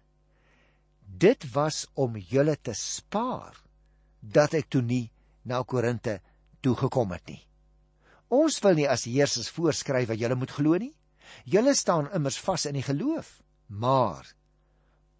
Dit 1.05 1.45
was 1.53 1.85
om 1.93 2.17
julle 2.17 2.57
te 2.61 2.73
spaar 2.73 3.57
dat 4.19 4.55
ek 4.57 4.69
toe 4.73 4.81
nie 4.81 5.05
na 5.45 5.61
Korinte 5.63 6.19
toe 6.65 6.73
gekom 6.75 7.13
het 7.13 7.27
nie. 7.29 7.41
Ons 8.33 8.57
wil 8.65 8.79
nie 8.79 8.87
as 8.89 9.05
heersers 9.05 9.51
voorskryf 9.53 10.09
wat 10.09 10.19
julle 10.19 10.37
moet 10.39 10.53
glo 10.57 10.79
nie. 10.81 10.93
Julle 11.45 11.75
staan 11.77 12.09
immers 12.13 12.39
vas 12.41 12.65
in 12.65 12.77
die 12.77 12.85
geloof, 12.85 13.41
maar 13.67 14.25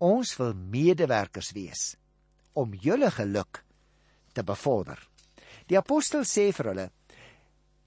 ons 0.02 0.34
wil 0.40 0.54
medewerkers 0.54 1.52
wees 1.54 1.94
om 2.54 2.74
julle 2.74 3.12
geluk 3.12 3.62
te 4.34 4.44
bevorder. 4.44 4.98
Die 5.70 5.78
apostel 5.78 6.26
sê 6.26 6.50
vir 6.54 6.72
hulle: 6.72 6.88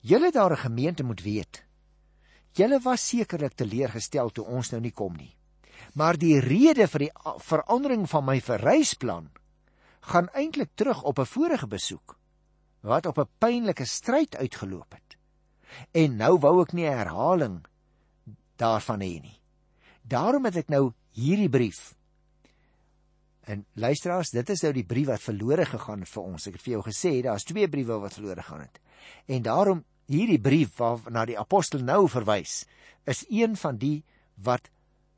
"Julle 0.09 0.31
daar 0.31 0.53
'n 0.53 0.65
gemeente 0.67 1.05
moet 1.05 1.23
weet. 1.23 1.65
Julle 2.53 2.81
was 2.81 3.09
sekerlik 3.09 3.53
teleurgestel 3.55 4.31
toe 4.31 4.45
ons 4.45 4.71
nou 4.71 4.81
nie 4.81 4.93
kom 4.93 5.17
nie. 5.17 5.37
Maar 5.95 6.17
die 6.19 6.41
rede 6.41 6.89
vir 6.89 6.99
die 6.99 7.13
verandering 7.45 8.09
van 8.11 8.25
my 8.25 8.41
verreisplan 8.41 9.31
gaan 10.01 10.29
eintlik 10.33 10.71
terug 10.75 11.03
op 11.03 11.19
'n 11.19 11.27
vorige 11.27 11.67
besoek 11.67 12.17
wat 12.81 13.07
op 13.07 13.19
'n 13.19 13.29
pynlike 13.39 13.85
stryd 13.85 14.37
uitgeloop 14.37 14.93
het. 14.93 15.17
En 15.93 16.17
nou 16.17 16.39
wou 16.39 16.63
ek 16.63 16.73
nie 16.73 16.87
'n 16.87 16.99
herhaling 16.99 17.65
daarvan 18.57 19.01
hê 19.01 19.21
nie. 19.21 19.41
Daarom 20.03 20.45
het 20.45 20.57
ek 20.57 20.69
nou 20.69 20.93
hierdie 21.11 21.49
brief. 21.49 21.95
En 23.41 23.67
luisteraars, 23.73 24.31
dit 24.31 24.51
is 24.51 24.63
nou 24.63 24.73
die 24.73 24.85
brief 24.85 25.07
wat 25.07 25.21
verlore 25.21 25.65
gegaan 25.65 26.01
het 26.01 26.09
vir 26.09 26.23
ons. 26.23 26.47
Ek 26.47 26.53
het 26.53 26.63
vir 26.63 26.73
jou 26.73 26.83
gesê 26.83 27.23
daar's 27.23 27.45
twee 27.45 27.69
briewe 27.69 27.99
wat 27.99 28.15
verlore 28.15 28.43
gegaan 28.43 28.61
het. 28.61 28.81
En 29.27 29.43
daarom 29.43 29.85
hierdie 30.09 30.41
brief 30.41 30.79
waarna 30.81 31.25
die 31.29 31.39
apostel 31.39 31.85
nou 31.85 32.07
verwys, 32.09 32.65
is 33.07 33.25
een 33.29 33.57
van 33.57 33.79
die 33.79 34.03
wat 34.45 34.71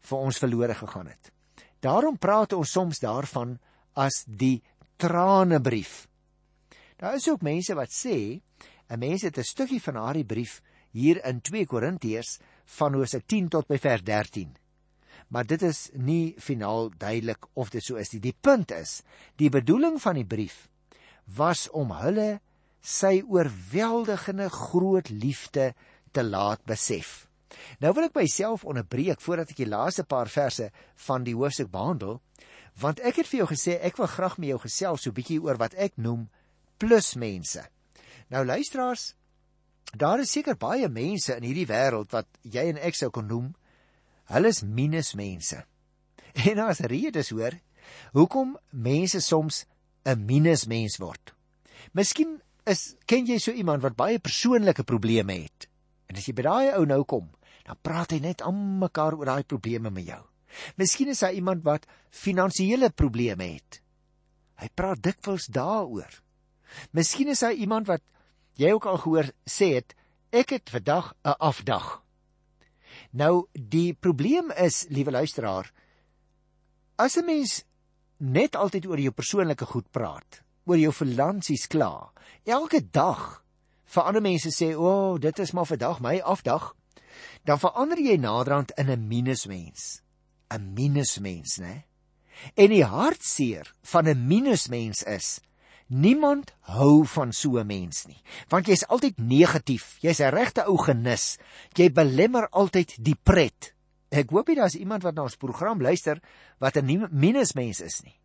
vir 0.09 0.19
ons 0.19 0.39
verlore 0.43 0.75
gegaan 0.75 1.11
het. 1.11 1.33
Daarom 1.81 2.19
praat 2.19 2.53
ons 2.53 2.73
soms 2.73 3.01
daarvan 3.01 3.57
as 3.97 4.25
die 4.27 4.61
tranebrief. 5.01 6.07
Daar 7.01 7.17
is 7.17 7.29
ook 7.29 7.43
mense 7.43 7.75
wat 7.75 7.91
sê 7.91 8.41
'n 8.91 8.99
mens 8.99 9.23
het 9.23 9.39
'n 9.39 9.43
stukkie 9.43 9.83
van 9.83 9.97
haar 9.97 10.25
brief 10.25 10.61
hier 10.93 11.25
in 11.25 11.41
2 11.41 11.67
Korintiërs 11.67 12.39
van 12.65 12.95
Hoofstuk 12.95 13.27
10 13.27 13.49
tot 13.49 13.67
by 13.67 13.79
vers 13.79 14.03
13. 14.03 14.57
Maar 15.29 15.47
dit 15.47 15.63
is 15.63 15.91
nie 15.95 16.35
finaal 16.39 16.91
duidelik 16.99 17.47
of 17.55 17.71
dit 17.71 17.83
so 17.85 17.97
is 17.97 18.11
nie. 18.13 18.21
Die 18.21 18.37
punt 18.41 18.71
is, 18.71 19.03
die 19.37 19.49
bedoeling 19.49 20.01
van 20.03 20.15
die 20.15 20.27
brief 20.27 20.69
was 21.25 21.69
om 21.71 21.93
hulle 21.93 22.41
sy 22.81 23.21
oorweldigende 23.23 24.49
groot 24.51 25.09
liefde 25.11 25.75
te 26.13 26.23
laat 26.25 26.65
besef. 26.65 27.29
Nou 27.79 27.93
wil 27.93 28.07
ek 28.09 28.17
myself 28.17 28.65
onderbreek 28.65 29.21
voordat 29.21 29.53
ek 29.53 29.63
die 29.63 29.69
laaste 29.69 30.05
paar 30.05 30.31
verse 30.31 30.71
van 31.07 31.25
die 31.27 31.37
hoofstuk 31.37 31.71
behandel 31.71 32.21
want 32.81 33.01
ek 33.05 33.21
het 33.21 33.29
vir 33.29 33.43
jou 33.43 33.49
gesê 33.51 33.77
ek 33.85 33.99
wil 33.99 34.09
graag 34.09 34.39
met 34.39 34.53
jou 34.53 34.61
gesels 34.63 35.03
so 35.03 35.11
'n 35.11 35.19
bietjie 35.19 35.41
oor 35.43 35.59
wat 35.59 35.75
ek 35.75 35.97
noem 35.97 36.29
plusmense. 36.79 37.67
Nou 38.31 38.45
luisteraars, 38.45 39.15
daar 39.93 40.21
is 40.21 40.31
seker 40.31 40.57
baie 40.57 40.89
mense 40.89 41.35
in 41.37 41.43
hierdie 41.43 41.67
wêreld 41.67 42.13
wat 42.13 42.27
jy 42.43 42.69
en 42.71 42.79
ek 42.79 42.95
sou 42.95 43.11
kon 43.11 43.27
noem 43.27 43.55
hulle 44.31 44.49
is 44.49 44.63
minusmense. 44.63 45.65
En 46.49 46.57
daar's 46.57 46.81
redes 46.81 47.31
hoor 47.31 47.59
hoekom 48.13 48.59
mense 48.71 49.21
soms 49.21 49.67
'n 50.05 50.25
minusmens 50.27 50.97
word. 50.99 51.35
Miskien 51.93 52.41
is 52.71 52.95
ken 53.11 53.27
jy 53.27 53.39
so 53.43 53.53
iemand 53.53 53.83
wat 53.83 53.99
baie 53.99 54.19
persoonlike 54.23 54.85
probleme 54.87 55.43
het. 55.43 55.67
En 56.11 56.19
as 56.19 56.27
jy 56.29 56.35
by 56.37 56.47
daai 56.47 56.73
ou 56.79 56.87
nou 56.89 57.03
kom, 57.09 57.29
dan 57.67 57.79
praat 57.83 58.15
hy 58.15 58.21
net 58.23 58.43
aan 58.47 58.59
mekaar 58.81 59.17
oor 59.19 59.29
daai 59.29 59.45
probleme 59.45 59.93
met 59.95 60.07
jou. 60.09 60.23
Miskien 60.81 61.13
is 61.13 61.23
hy 61.23 61.37
iemand 61.39 61.63
wat 61.67 61.87
finansiële 62.11 62.91
probleme 62.91 63.47
het. 63.55 63.81
Hy 64.61 64.69
praat 64.75 65.03
dikwels 65.03 65.47
daaroor. 65.53 66.11
Miskien 66.97 67.31
is 67.33 67.43
hy 67.47 67.53
iemand 67.65 67.89
wat 67.91 68.03
jy 68.61 68.73
ook 68.75 68.87
al 68.91 69.01
gehoor 69.03 69.31
sê 69.49 69.73
het, 69.79 69.95
ek 70.31 70.55
het 70.57 70.71
vandag 70.71 71.15
'n 71.25 71.35
afdag. 71.39 72.03
Nou 73.13 73.47
die 73.55 73.95
probleem 73.95 74.51
is, 74.51 74.87
liewe 74.91 75.11
luisteraar, 75.11 75.73
as 76.97 77.17
'n 77.17 77.25
mens 77.25 77.65
net 78.19 78.57
altyd 78.57 78.87
oor 78.87 79.01
jou 79.01 79.13
persoonlike 79.13 79.67
goed 79.67 79.91
praat, 79.91 80.43
oor 80.71 80.79
jou 80.79 80.93
finansies 80.95 81.67
kla, 81.71 82.13
elke 82.47 82.81
dag 82.95 83.43
vir 83.91 84.07
ander 84.07 84.23
mense 84.23 84.51
sê, 84.55 84.75
"O, 84.75 84.87
oh, 84.87 85.19
dit 85.19 85.39
is 85.39 85.53
maar 85.53 85.67
vandag 85.67 86.01
my 86.01 86.21
afdag," 86.21 86.75
dan 87.45 87.59
verander 87.59 87.99
jy 87.99 88.17
naderhand 88.17 88.71
in 88.79 88.91
'n 88.91 89.09
minusmens. 89.09 90.03
'n 90.51 90.75
minusmens, 90.75 91.59
né? 91.59 91.85
En 92.55 92.71
die 92.71 92.85
hartseer 92.85 93.75
van 93.83 94.09
'n 94.09 94.27
minusmens 94.27 95.03
is 95.03 95.41
niemand 95.87 96.55
hou 96.61 97.05
van 97.07 97.33
so 97.33 97.59
'n 97.59 97.67
mens 97.67 98.07
nie, 98.07 98.23
want 98.49 98.67
jy's 98.67 98.87
altyd 98.87 99.19
negatief. 99.19 99.97
Jy's 100.01 100.21
'n 100.21 100.31
regte 100.31 100.65
ou 100.67 100.79
genis. 100.79 101.39
Jy 101.75 101.93
belemmer 101.93 102.49
altyd 102.49 102.97
die 102.99 103.19
pret. 103.23 103.75
Ek 104.11 104.31
hoop 104.31 104.49
nie 104.49 104.57
daar's 104.57 104.75
iemand 104.75 105.03
wat 105.03 105.15
na 105.15 105.23
ons 105.23 105.37
program 105.37 105.81
luister 105.81 106.21
wat 106.59 106.77
'n 106.77 107.09
minusmens 107.11 107.81
is 107.81 108.03
nie. 108.03 108.20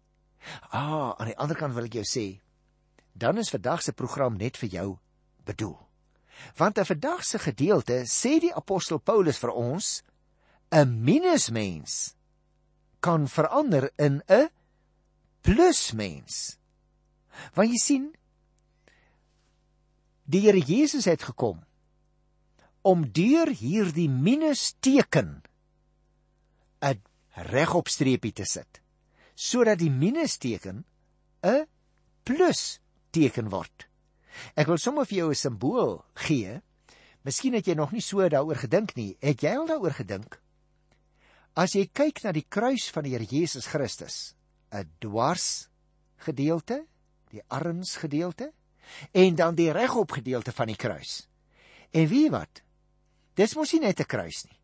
Ah, 0.70 1.16
aan 1.18 1.32
die 1.32 1.38
ander 1.38 1.58
kant 1.58 1.74
wil 1.74 1.88
ek 1.88 2.00
jou 2.00 2.06
sê, 2.08 2.26
dan 3.14 3.38
is 3.38 3.50
vandag 3.50 3.82
se 3.82 3.94
program 3.94 4.38
net 4.38 4.58
vir 4.58 4.70
jou 4.70 4.90
bedoel. 5.46 5.78
Want 6.58 6.78
'n 6.78 6.86
vandag 6.86 7.24
se 7.24 7.40
gedeelte 7.40 8.04
sê 8.06 8.40
die 8.40 8.56
apostel 8.56 9.00
Paulus 9.00 9.38
vir 9.38 9.52
ons 9.52 10.04
'n 10.72 11.04
minusmens 11.04 12.16
kan 13.00 13.28
verander 13.28 13.92
in 13.98 14.22
'n 14.28 14.50
plusmens. 15.42 16.58
Want 17.54 17.70
jy 17.70 17.78
sien, 17.78 18.06
die 20.26 20.42
Here 20.42 20.60
Jesus 20.60 21.06
het 21.06 21.24
gekom 21.24 21.64
om 22.82 23.12
deur 23.12 23.50
hierdie 23.50 24.10
minusteken 24.10 25.44
'n 26.82 27.02
regop 27.52 27.88
streepie 27.88 28.34
te 28.34 28.46
sit, 28.46 28.82
sodat 29.36 29.80
die 29.80 29.92
minusteken 29.92 30.86
'n 31.44 31.68
plusteken 32.24 33.50
word. 33.50 33.88
Ek 34.56 34.68
wil 34.68 34.78
sommer 34.78 35.06
vir 35.06 35.18
jou 35.18 35.30
'n 35.30 35.36
simbool 35.36 36.06
gee. 36.16 36.62
Miskien 37.24 37.54
het 37.54 37.66
jy 37.68 37.74
nog 37.76 37.92
nie 37.92 38.02
so 38.02 38.28
daaroor 38.30 38.56
gedink 38.56 38.96
nie. 38.96 39.18
Het 39.20 39.42
jy 39.42 39.56
al 39.58 39.68
daaroor 39.68 39.94
gedink? 39.94 40.42
As 41.56 41.74
jy 41.74 41.88
kyk 41.88 42.24
na 42.24 42.32
die 42.32 42.46
kruis 42.50 42.90
van 42.92 43.04
die 43.04 43.12
Here 43.12 43.26
Jesus 43.26 43.66
Christus, 43.68 44.36
'n 44.72 44.90
dwars 45.00 45.70
gedeelte, 46.18 46.86
die 47.32 47.42
arms 47.48 47.96
gedeelte 47.96 48.54
en 49.12 49.36
dan 49.36 49.56
die 49.56 49.72
regop 49.72 50.12
gedeelte 50.12 50.52
van 50.52 50.68
die 50.68 50.76
kruis. 50.76 51.28
En 51.92 52.08
wie 52.08 52.30
wat? 52.30 52.62
Dis 53.36 53.56
mos 53.56 53.72
nie 53.74 53.82
net 53.82 54.00
'n 54.00 54.06
kruis 54.06 54.46
nie. 54.46 54.60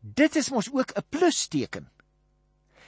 Dit 0.00 0.36
is 0.36 0.50
mos 0.50 0.70
ook 0.72 0.92
'n 0.96 1.04
plusteken. 1.08 1.90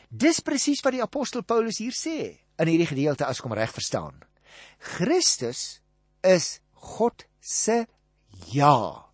Dis 0.08 0.40
presies 0.40 0.80
wat 0.84 0.96
die 0.96 1.04
apostel 1.04 1.44
Paulus 1.44 1.80
hier 1.82 1.92
sê 1.92 2.18
in 2.58 2.70
hierdie 2.70 2.88
gedeelte 2.88 3.26
as 3.28 3.42
kom 3.44 3.52
reg 3.54 3.72
verstaan. 3.74 4.16
Christus 4.96 5.80
is 6.24 6.58
God 6.72 7.26
se 7.40 7.84
ja 8.52 9.08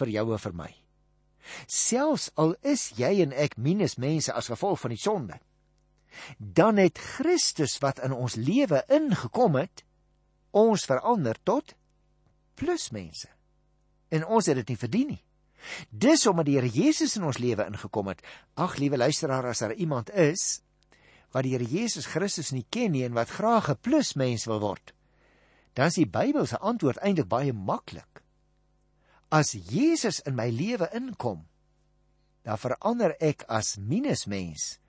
vir 0.00 0.12
jou 0.16 0.26
en 0.34 0.42
vir 0.42 0.56
my. 0.56 0.70
Selfs 1.66 2.28
al 2.38 2.54
is 2.66 2.90
jy 2.98 3.20
en 3.24 3.32
ek 3.32 3.56
minus 3.56 3.96
mense 3.98 4.32
as 4.34 4.50
gevolg 4.50 4.80
van 4.82 4.94
die 4.94 5.00
sonde, 5.00 5.38
dan 6.38 6.78
het 6.80 6.98
Christus 6.98 7.78
wat 7.82 8.02
in 8.04 8.14
ons 8.14 8.36
lewe 8.36 8.82
ingekom 8.90 9.58
het, 9.60 9.84
ons 10.50 10.86
verander 10.86 11.38
tot 11.46 11.74
plus 12.58 12.90
mense. 12.94 13.28
En 14.10 14.26
ons 14.26 14.46
het 14.46 14.58
dit 14.58 14.72
nie 14.72 14.80
verdien 14.80 15.12
nie. 15.14 15.22
Dis 15.90 16.26
omdat 16.26 16.46
die 16.46 16.56
Here 16.58 16.68
Jesus 16.68 17.16
in 17.16 17.24
ons 17.28 17.38
lewe 17.38 17.66
ingekom 17.66 18.08
het. 18.12 18.22
Ag, 18.54 18.76
liewe 18.76 18.96
luisteraar, 18.96 19.46
as 19.46 19.62
daar 19.64 19.74
iemand 19.74 20.10
is 20.10 20.62
wat 21.30 21.44
die 21.46 21.52
Here 21.54 21.66
Jesus 21.66 22.08
Christus 22.10 22.50
nie 22.50 22.66
ken 22.70 22.90
nie 22.92 23.04
en 23.04 23.14
wat 23.14 23.30
graag 23.30 23.70
'n 23.70 23.78
plus 23.80 24.14
mens 24.14 24.46
wil 24.46 24.60
word, 24.60 24.94
dan 25.74 25.86
is 25.86 25.94
die 25.94 26.06
Bybel 26.06 26.46
se 26.46 26.58
antwoord 26.58 26.98
eintlik 26.98 27.28
baie 27.28 27.52
maklik 27.52 28.22
as 29.30 29.54
Jesus 29.54 30.18
in 30.26 30.34
my 30.34 30.50
lewe 30.50 30.88
inkom, 30.92 31.46
dan 32.42 32.58
verander 32.58 33.14
ek 33.20 33.44
as 33.48 33.78
minusmens 33.78 34.80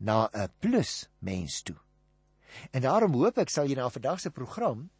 na 0.00 0.28
'n 0.32 0.48
plusmens 0.60 1.62
toe. 1.62 1.76
En 2.72 2.82
daarom 2.82 3.12
hoop 3.12 3.38
ek 3.38 3.50
sal 3.50 3.66
jy 3.68 3.76
na 3.76 3.88
vandag 3.88 4.20
se 4.20 4.30
program 4.30 4.90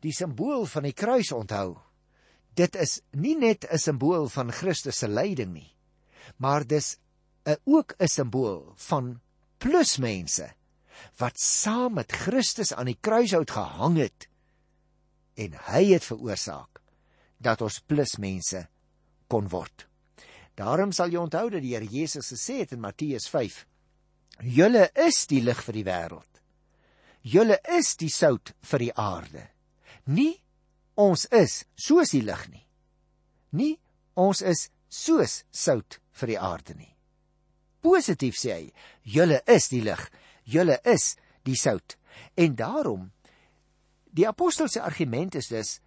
die 0.00 0.12
simbool 0.12 0.66
van 0.66 0.82
die 0.82 0.92
kruis 0.92 1.32
onthou. 1.32 1.78
Dit 2.54 2.76
is 2.76 3.00
nie 3.12 3.36
net 3.36 3.64
'n 3.70 3.78
simbool 3.78 4.28
van 4.28 4.52
Christus 4.52 4.98
se 4.98 5.08
lyding 5.08 5.52
nie, 5.52 5.76
maar 6.36 6.64
dis 6.66 6.96
'n 7.46 7.56
ook 7.64 7.94
'n 7.98 8.08
simbool 8.08 8.72
van 8.76 9.20
plusmense 9.58 10.54
wat 11.18 11.38
saam 11.38 11.94
met 11.94 12.12
Christus 12.12 12.72
aan 12.72 12.86
die 12.86 12.98
kruishout 13.00 13.50
gehang 13.50 13.96
het 13.96 14.28
en 15.34 15.54
hy 15.70 15.84
het 15.92 16.04
veroorsaak 16.04 16.80
dat 17.38 17.62
ons 17.62 17.80
plusmense 17.80 18.66
kon 19.28 19.48
word. 19.48 19.86
Daarom 20.58 20.92
sal 20.92 21.12
jy 21.12 21.20
onthou 21.22 21.46
dat 21.50 21.62
die 21.62 21.74
Here 21.76 21.86
Jesus 21.86 22.32
gesê 22.34 22.58
het 22.64 22.72
in 22.74 22.82
Matteus 22.82 23.28
5: 23.30 23.66
Julle 24.42 24.88
is 25.06 25.26
die 25.30 25.40
lig 25.42 25.62
vir 25.62 25.78
die 25.78 25.86
wêreld. 25.86 26.42
Julle 27.22 27.58
is 27.78 27.94
die 27.98 28.10
sout 28.10 28.54
vir 28.70 28.82
die 28.82 28.94
aarde. 28.94 29.44
Nie 30.06 30.40
ons 30.98 31.24
is 31.30 31.62
soos 31.78 32.12
die 32.14 32.24
lig 32.26 32.44
nie. 32.50 32.64
Nie 33.54 33.74
ons 34.18 34.42
is 34.42 34.68
soos 34.90 35.44
sout 35.54 36.00
vir 36.18 36.34
die 36.34 36.40
aarde 36.42 36.74
nie. 36.74 36.94
Positief 37.84 38.36
sê 38.36 38.54
hy: 38.56 38.64
Julle 39.06 39.40
is 39.46 39.68
die 39.70 39.84
lig. 39.86 40.02
Julle 40.44 40.80
is 40.84 41.14
die 41.46 41.56
sout. 41.56 41.96
En 42.34 42.56
daarom 42.58 43.10
die 44.10 44.26
apostel 44.26 44.68
se 44.68 44.82
argument 44.82 45.36
is 45.38 45.50
dus 45.52 45.78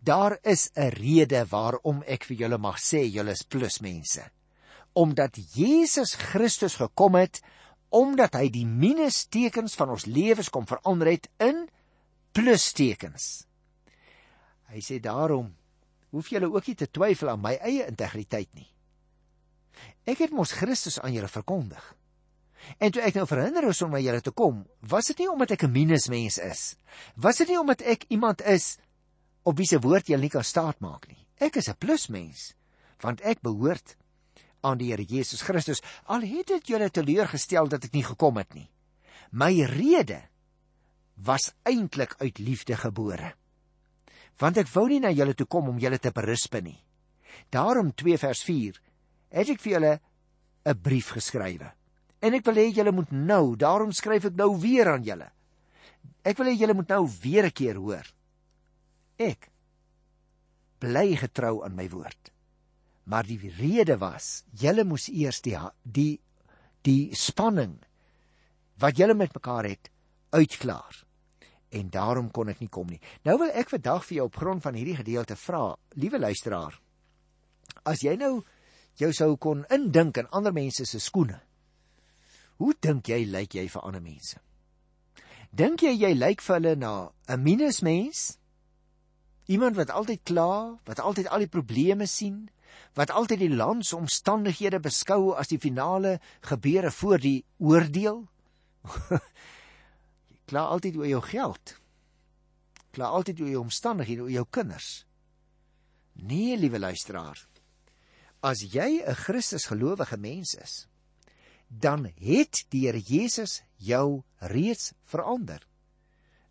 daar 0.00 0.38
is 0.42 0.70
'n 0.74 0.90
rede 0.94 1.44
waarom 1.50 2.02
ek 2.06 2.24
vir 2.24 2.36
julle 2.36 2.58
mag 2.58 2.78
sê 2.78 3.04
julle 3.04 3.32
is 3.32 3.42
plusmense. 3.42 4.30
Omdat 4.94 5.36
Jesus 5.54 6.14
Christus 6.14 6.76
gekom 6.76 7.14
het 7.14 7.42
omdat 7.88 8.34
hy 8.34 8.48
die 8.48 8.66
minustekens 8.66 9.74
van 9.74 9.90
ons 9.90 10.06
lewens 10.06 10.48
kom 10.50 10.66
verander 10.66 11.06
het 11.06 11.28
in 11.38 11.68
plustekens. 12.32 13.46
Hy 14.72 14.80
sê 14.82 14.98
daarom 15.00 15.52
hoef 16.14 16.30
julle 16.30 16.48
ook 16.50 16.66
nie 16.66 16.78
te 16.78 16.88
twyfel 16.90 17.30
aan 17.32 17.42
my 17.42 17.54
eie 17.60 17.86
integriteit 17.86 18.50
nie. 18.54 18.68
Ek 20.08 20.22
het 20.24 20.32
mos 20.32 20.54
Christus 20.56 20.98
aan 21.00 21.12
julle 21.12 21.28
verkondig. 21.28 21.82
En 22.82 22.90
toe 22.92 23.02
ek 23.04 23.18
nou 23.18 23.26
verhinder 23.28 23.68
is 23.68 23.82
om 23.84 23.92
na 23.92 24.00
julle 24.02 24.22
te 24.24 24.32
kom, 24.34 24.64
was 24.80 25.10
dit 25.12 25.22
nie 25.22 25.28
omdat 25.30 25.52
ek 25.56 25.64
'n 25.64 25.72
minusmens 25.72 26.38
is. 26.38 26.76
Was 27.14 27.36
dit 27.36 27.48
nie 27.48 27.60
omdat 27.60 27.82
ek 27.82 28.06
iemand 28.08 28.40
is 28.42 28.78
op 29.44 29.56
wie 29.56 29.66
se 29.66 29.78
woord 29.78 30.08
jy 30.08 30.18
nie 30.18 30.30
kan 30.30 30.44
staatmaak 30.44 31.08
nie. 31.08 31.26
Ek 31.38 31.56
is 31.56 31.68
'n 31.68 31.78
plusmens, 31.78 32.54
want 33.00 33.20
ek 33.20 33.42
behoort 33.42 33.96
aan 34.62 34.78
die 34.78 34.90
Here 34.90 35.04
Jesus 35.04 35.42
Christus. 35.42 35.82
Al 36.04 36.20
het 36.20 36.46
dit 36.46 36.68
julle 36.68 36.90
teleurgestel 36.90 37.68
dat 37.68 37.84
ek 37.84 37.92
nie 37.92 38.04
gekom 38.04 38.36
het 38.36 38.54
nie. 38.54 38.70
My 39.30 39.52
rede 39.62 40.22
was 41.14 41.52
eintlik 41.62 42.14
uit 42.18 42.38
liefde 42.38 42.76
gebore. 42.76 43.34
Want 44.38 44.58
ek 44.60 44.68
wou 44.74 44.86
nie 44.88 45.00
na 45.00 45.10
julle 45.10 45.34
toe 45.34 45.46
kom 45.46 45.68
om 45.68 45.78
julle 45.80 45.98
te 45.98 46.12
berisp 46.12 46.54
nie. 46.60 46.78
Daarom 47.50 47.92
2 47.94 48.18
vers 48.18 48.42
4 48.44 48.80
het 49.36 49.48
ek 49.48 49.60
vir 49.60 49.72
julle 49.72 50.00
'n 50.66 50.82
brief 50.82 51.10
geskrywe. 51.14 51.72
En 52.20 52.34
ek 52.34 52.44
wil 52.44 52.54
hê 52.54 52.72
julle 52.72 52.92
moet 52.92 53.10
nou, 53.10 53.56
daarom 53.56 53.92
skryf 53.92 54.24
ek 54.24 54.36
nou 54.36 54.56
weer 54.58 54.88
aan 54.88 55.04
julle. 55.04 55.30
Ek 56.24 56.38
wil 56.38 56.46
hê 56.46 56.56
julle 56.58 56.74
moet 56.74 56.88
nou 56.88 57.08
weer 57.22 57.46
'n 57.46 57.52
keer 57.52 57.76
hoor. 57.76 58.06
Ek 59.18 59.50
bly 60.80 61.16
getrou 61.16 61.64
aan 61.64 61.76
my 61.76 61.88
woord. 61.88 62.32
Maar 63.04 63.22
die 63.22 63.38
rede 63.38 63.96
was, 63.98 64.44
julle 64.52 64.84
moes 64.84 65.08
eers 65.08 65.40
die 65.40 65.56
die 65.82 66.20
die 66.82 67.14
spanning 67.14 67.78
wat 68.78 68.98
julle 68.98 69.14
met 69.14 69.34
mekaar 69.34 69.64
het 69.64 69.90
uitklaar. 70.30 71.05
En 71.76 71.90
daarom 71.92 72.30
kon 72.32 72.48
ek 72.48 72.62
nie 72.62 72.72
kom 72.72 72.88
nie. 72.88 73.00
Nou 73.28 73.36
wil 73.42 73.52
ek 73.52 73.72
vandag 73.74 74.04
vir 74.08 74.20
jou 74.20 74.26
op 74.30 74.38
grond 74.40 74.64
van 74.64 74.76
hierdie 74.78 74.96
gedeelte 74.96 75.36
vra, 75.36 75.74
liewe 76.00 76.20
luisteraar, 76.22 76.78
as 77.84 78.00
jy 78.04 78.14
nou 78.16 78.40
jou 78.96 79.12
sou 79.12 79.34
kon 79.36 79.66
indink 79.72 80.16
in 80.22 80.30
ander 80.32 80.54
mense 80.56 80.86
se 80.88 81.00
skoene. 81.02 81.38
Hoe 82.56 82.72
dink 82.80 83.10
jy 83.12 83.26
lyk 83.28 83.58
jy 83.58 83.66
vir 83.68 83.84
ander 83.84 84.00
mense? 84.00 84.40
Dink 85.56 85.84
jy 85.84 85.92
jy 85.94 86.12
lyk 86.16 86.42
vir 86.44 86.56
hulle 86.56 86.74
na 86.76 86.92
'n 87.28 87.42
minusmens? 87.42 88.38
Iemand 89.48 89.76
wat 89.76 89.90
altyd 89.90 90.24
kla, 90.24 90.78
wat 90.84 91.00
altyd 91.00 91.28
al 91.28 91.44
die 91.44 91.52
probleme 91.52 92.06
sien, 92.06 92.50
wat 92.94 93.10
altyd 93.10 93.38
die 93.38 93.54
land 93.54 93.86
se 93.86 93.96
omstandighede 93.96 94.80
beskou 94.80 95.34
as 95.36 95.48
die 95.48 95.58
finale 95.58 96.20
gebeure 96.40 96.90
voor 96.90 97.18
die 97.18 97.44
oordeel? 97.58 98.26
kla 100.46 100.66
altyd 100.70 100.96
oor 100.96 101.10
jou 101.10 101.22
geld. 101.22 101.74
Kla 102.94 103.10
altyd 103.18 103.40
oor 103.40 103.52
jou 103.52 103.62
omstandighede, 103.66 104.22
oor 104.22 104.30
jou 104.30 104.46
kinders. 104.50 105.04
Nee, 106.16 106.56
liewe 106.56 106.78
luisteraar, 106.78 107.38
as 108.40 108.62
jy 108.62 109.02
'n 109.04 109.14
Christus 109.14 109.66
gelowige 109.66 110.16
mens 110.16 110.54
is, 110.54 110.86
dan 111.68 112.12
het 112.16 112.64
die 112.70 112.86
Here 112.86 113.00
Jesus 113.00 113.62
jou 113.76 114.22
reeds 114.38 114.92
verander 115.04 115.66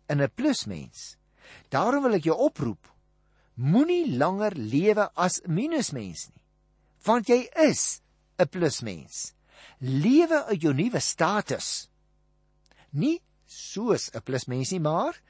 in 0.08 0.22
'n 0.22 0.30
plusmens. 0.34 1.16
Daarom 1.68 2.02
wil 2.02 2.14
ek 2.14 2.24
jou 2.24 2.36
oproep: 2.36 2.92
moenie 3.54 4.16
langer 4.16 4.52
lewe 4.54 5.10
as 5.14 5.40
minusmens 5.46 6.28
nie, 6.28 6.42
want 7.04 7.28
jy 7.28 7.48
is 7.68 8.00
'n 8.38 8.48
plusmens. 8.48 9.34
Lewe 9.80 10.44
uit 10.44 10.62
jou 10.62 10.74
nuwe 10.74 11.00
status. 11.00 11.88
Nie 12.90 13.20
soos 13.46 14.10
'n 14.14 14.22
plusmens 14.22 14.70
nie, 14.70 14.80
maar 14.80 15.20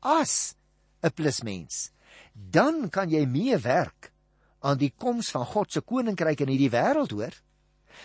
as 0.00 0.54
'n 1.02 1.10
plusmens. 1.10 1.90
Dan 2.34 2.90
kan 2.90 3.10
jy 3.10 3.26
mee 3.26 3.56
werk 3.58 4.12
aan 4.60 4.78
die 4.78 4.92
koms 4.96 5.30
van 5.30 5.46
God 5.46 5.72
se 5.72 5.80
koninkryk 5.80 6.40
in 6.40 6.48
hierdie 6.48 6.70
wêreld 6.70 7.10
hoor, 7.10 7.34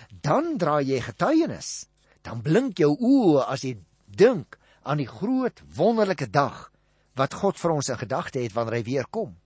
dan 0.09 0.57
dra 0.57 0.81
jy 0.81 1.01
getuienis. 1.01 1.87
Dan 2.21 2.41
blink 2.41 2.77
jou 2.77 2.97
oë 2.97 3.45
as 3.47 3.63
jy 3.63 3.77
dink 4.05 4.57
aan 4.83 4.97
die 4.97 5.09
groot 5.09 5.61
wonderlike 5.75 6.29
dag 6.29 6.71
wat 7.17 7.33
God 7.33 7.59
vir 7.59 7.71
ons 7.71 7.89
in 7.89 7.97
gedagte 7.97 8.39
het 8.39 8.53
wanneer 8.53 8.79
hy 8.79 8.83
weer 8.83 9.07
kom. 9.09 9.37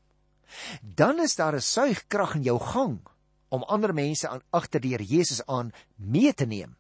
Dan 0.81 1.19
is 1.19 1.35
daar 1.35 1.55
'n 1.55 1.61
suigkrag 1.61 2.35
in 2.35 2.43
jou 2.43 2.59
gang 2.59 2.99
om 3.49 3.63
ander 3.63 3.93
mense 3.93 4.27
aan 4.27 4.41
agter 4.49 4.79
die 4.79 4.91
Here 4.91 5.03
Jesus 5.03 5.45
aan 5.45 5.71
mee 5.95 6.33
te 6.33 6.45
neem. 6.45 6.75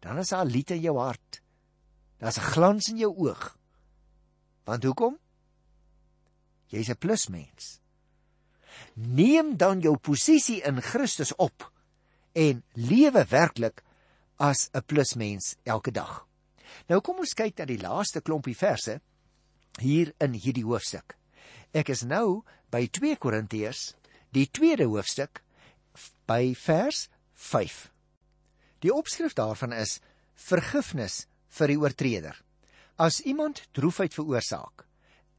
Dan 0.00 0.18
is 0.18 0.28
daar 0.28 0.46
lied 0.46 0.70
in 0.70 0.80
jou 0.80 0.98
hart. 0.98 1.42
Daar's 2.18 2.38
'n 2.38 2.50
glans 2.52 2.88
in 2.88 2.98
jou 2.98 3.14
oog. 3.16 3.58
Want 4.64 4.84
hoekom? 4.84 5.18
Jy's 6.66 6.88
'n 6.88 6.98
plusmens 6.98 7.80
neem 8.94 9.56
dan 9.56 9.80
jou 9.80 9.96
posisie 9.96 10.60
in 10.66 10.80
Christus 10.82 11.34
op 11.36 11.70
en 12.32 12.62
lewe 12.72 13.24
werklik 13.30 13.82
as 14.36 14.68
'n 14.72 14.82
plusmens 14.86 15.56
elke 15.62 15.90
dag. 15.90 16.26
Nou 16.86 17.00
kom 17.00 17.18
ons 17.18 17.34
kyk 17.34 17.58
na 17.58 17.64
die 17.64 17.80
laaste 17.80 18.20
klompie 18.20 18.56
verse 18.56 19.00
hier 19.80 20.12
in 20.18 20.32
hierdie 20.32 20.64
hoofstuk. 20.64 21.16
Ek 21.72 21.88
is 21.88 22.02
nou 22.02 22.44
by 22.70 22.86
2 22.86 23.16
Korintiërs, 23.16 23.94
die 24.30 24.50
tweede 24.50 24.84
hoofstuk 24.84 25.42
by 26.26 26.54
vers 26.54 27.08
5. 27.34 27.92
Die 28.78 28.94
opskrif 28.94 29.32
daarvan 29.32 29.72
is 29.72 30.00
vergifnis 30.34 31.26
vir 31.48 31.72
die 31.72 31.80
oortreder. 31.80 32.36
As 32.98 33.20
iemand 33.20 33.62
droefheid 33.72 34.14
veroorsaak, 34.14 34.86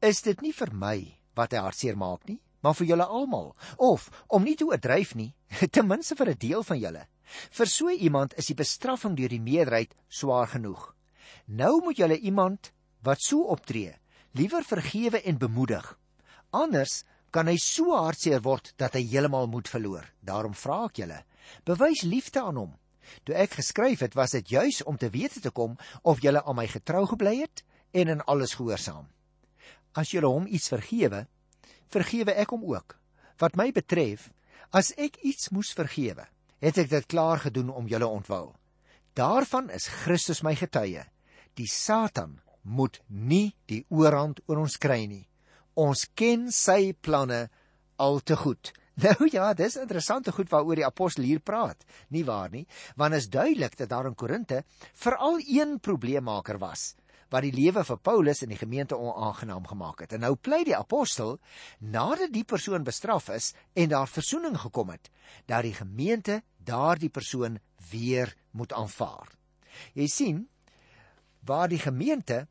is 0.00 0.22
dit 0.24 0.40
nie 0.42 0.52
vir 0.56 0.72
my 0.72 0.96
wat 1.36 1.52
hy 1.52 1.62
hartseer 1.64 1.98
maak 1.98 2.26
nie, 2.28 2.40
maar 2.64 2.76
vir 2.76 2.90
julle 2.92 3.06
almal 3.06 3.52
of 3.76 4.08
om 4.28 4.44
nie 4.44 4.56
te 4.56 4.66
oordryf 4.68 5.14
nie 5.16 5.32
ten 5.74 5.88
minste 5.88 6.16
vir 6.16 6.32
'n 6.32 6.40
deel 6.40 6.62
van 6.64 6.80
julle. 6.80 7.06
Vir 7.50 7.66
so 7.66 7.90
iemand 7.90 8.34
is 8.38 8.50
die 8.50 8.58
bestraffing 8.58 9.16
deur 9.16 9.28
die 9.28 9.40
meerderheid 9.40 9.94
swaar 10.08 10.48
genoeg. 10.48 10.94
Nou 11.46 11.80
moet 11.84 11.96
julle 11.96 12.18
iemand 12.18 12.72
wat 13.02 13.22
so 13.22 13.46
optree 13.54 13.94
liewer 14.32 14.64
vergewe 14.64 15.22
en 15.22 15.38
bemoedig. 15.38 15.98
Anders 16.50 17.04
kan 17.30 17.46
hy 17.46 17.56
so 17.56 17.94
hartseer 17.94 18.42
word 18.42 18.72
dat 18.76 18.94
hy 18.94 19.04
heeltemal 19.06 19.46
moed 19.46 19.68
verloor. 19.68 20.06
Daarom 20.20 20.54
vra 20.54 20.84
ek 20.86 21.02
julle 21.02 21.24
bewys 21.64 22.02
liefde 22.02 22.40
aan 22.42 22.56
hom 22.56 22.74
toe 23.24 23.34
ek 23.34 23.58
geskryf 23.60 24.04
het 24.06 24.14
was 24.14 24.36
dit 24.36 24.54
juis 24.56 24.82
om 24.82 24.96
te 24.96 25.10
weet 25.10 25.42
te 25.42 25.50
kom 25.50 25.76
of 26.02 26.22
julle 26.22 26.44
aan 26.44 26.56
my 26.56 26.66
getrou 26.66 27.06
gebly 27.06 27.40
het 27.42 27.64
en 27.90 28.08
in 28.08 28.24
alles 28.30 28.54
gehoorsaam 28.54 29.08
as 29.98 30.12
julle 30.14 30.30
hom 30.30 30.46
iets 30.46 30.70
vergewe 30.70 31.26
vergewe 31.90 32.34
ek 32.38 32.54
hom 32.54 32.64
ook. 32.70 32.96
Wat 33.40 33.56
my 33.58 33.70
betref, 33.74 34.28
as 34.70 34.92
ek 35.00 35.18
iets 35.26 35.50
moes 35.54 35.72
vergewe, 35.76 36.26
het 36.62 36.78
ek 36.78 36.90
dit 36.92 37.08
klaar 37.10 37.40
gedoen 37.42 37.70
om 37.72 37.88
julle 37.90 38.06
ontwil. 38.06 38.52
Daarvan 39.18 39.70
is 39.74 39.88
Christus 40.04 40.44
my 40.46 40.54
getuie. 40.54 41.02
Die 41.58 41.68
Satan 41.68 42.38
moet 42.62 43.00
nie 43.08 43.56
die 43.66 43.82
oorhand 43.88 44.42
oor 44.46 44.62
ons 44.62 44.78
kry 44.78 45.02
nie. 45.08 45.26
Ons 45.74 46.06
ken 46.14 46.50
sy 46.54 46.92
planne 46.92 47.48
al 47.98 48.20
te 48.20 48.36
goed. 48.38 48.72
Nou 48.94 49.28
ja, 49.32 49.52
dis 49.54 49.76
interessante 49.76 50.32
goed 50.32 50.50
waaroor 50.50 50.76
die 50.76 50.86
apostel 50.86 51.24
hier 51.24 51.40
praat. 51.40 51.84
Nie 52.08 52.24
waar 52.24 52.50
nie? 52.50 52.66
Want 52.96 53.14
is 53.14 53.30
duidelik 53.30 53.76
dat 53.76 53.88
daar 53.88 54.06
in 54.06 54.14
Korinte 54.14 54.64
veral 54.92 55.40
een 55.46 55.78
probleemmaker 55.80 56.58
was 56.58 56.94
wat 57.30 57.46
die 57.46 57.54
lewe 57.54 57.84
vir 57.86 57.98
Paulus 58.02 58.42
en 58.42 58.50
die 58.50 58.58
gemeente 58.58 58.98
onaangenaam 58.98 59.66
gemaak 59.70 60.02
het. 60.02 60.14
En 60.16 60.24
nou 60.26 60.34
pleit 60.34 60.66
die 60.66 60.76
apostel 60.76 61.36
nadat 61.78 62.32
die 62.34 62.44
persoon 62.44 62.82
bestraf 62.86 63.30
is 63.30 63.52
en 63.78 63.92
daar 63.92 64.10
verzoening 64.10 64.58
gekom 64.58 64.90
het, 64.90 65.10
dat 65.46 65.62
die 65.62 65.74
gemeente 65.76 66.40
daardie 66.58 67.10
persoon 67.10 67.60
weer 67.90 68.34
moet 68.50 68.74
aanvaar. 68.74 69.30
Jy 69.94 70.08
sien 70.10 70.48
waar 71.46 71.70
die 71.70 71.80
gemeente 71.80 72.46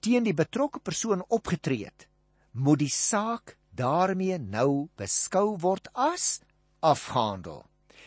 teen 0.00 0.24
die 0.24 0.36
betrokke 0.36 0.80
persoon 0.80 1.24
opgetree 1.28 1.84
het, 1.84 2.06
moet 2.52 2.78
die 2.78 2.92
saak 2.92 3.56
daarmee 3.76 4.38
nou 4.38 4.88
beskou 4.96 5.56
word 5.60 5.88
as 5.92 6.40
afgehandel. 6.80 7.64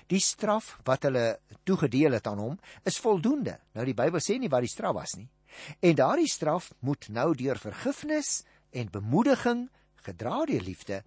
Die 0.10 0.22
straf 0.24 0.80
wat 0.88 1.06
hulle 1.06 1.40
toegedeel 1.64 2.18
het 2.18 2.28
aan 2.28 2.42
hom 2.42 2.56
is 2.90 2.98
voldoende. 3.02 3.60
Nou 3.78 3.86
die 3.86 3.98
Bybel 3.98 4.24
sê 4.24 4.40
nie 4.40 4.50
wat 4.50 4.66
die 4.66 4.72
straf 4.72 4.96
was 4.98 5.16
nie. 5.20 5.30
En 5.82 5.98
daardie 5.98 6.30
straf 6.30 6.72
moet 6.86 7.10
nou 7.14 7.34
deur 7.38 7.58
vergifnis 7.58 8.44
en 8.72 8.90
bemoediging 8.94 9.68
gedra 10.06 10.46
deur 10.50 10.66
liefde 10.66 11.04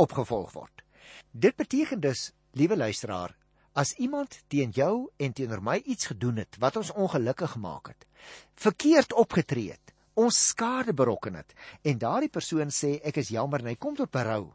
opgevolg 0.00 0.52
word. 0.52 0.82
Dit 1.30 1.56
beteken 1.56 2.00
dus, 2.00 2.30
liewe 2.56 2.76
luisteraar, 2.76 3.34
as 3.72 3.92
iemand 4.02 4.40
teen 4.50 4.72
jou 4.74 5.10
en 5.16 5.32
teenoor 5.32 5.62
my 5.62 5.76
iets 5.84 6.10
gedoen 6.10 6.40
het 6.42 6.58
wat 6.62 6.76
ons 6.80 6.92
ongelukkig 6.92 7.54
gemaak 7.54 7.92
het, 7.92 8.06
verkeerd 8.54 9.12
opgetree 9.12 9.70
het, 9.70 9.94
ons 10.20 10.40
skade 10.50 10.92
berokken 10.96 11.38
het 11.40 11.54
en 11.86 12.00
daardie 12.00 12.32
persoon 12.32 12.72
sê 12.74 12.98
ek 13.06 13.22
is 13.22 13.32
jammer 13.32 13.62
en 13.64 13.72
hy 13.72 13.78
kom 13.80 13.96
tot 13.96 14.12
berou, 14.12 14.52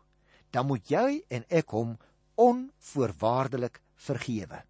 dan 0.53 0.67
moet 0.69 0.85
jy 0.91 1.23
en 1.33 1.45
ek 1.49 1.73
hom 1.73 1.95
onvoorwaardelik 2.39 3.81
vergewe. 4.07 4.61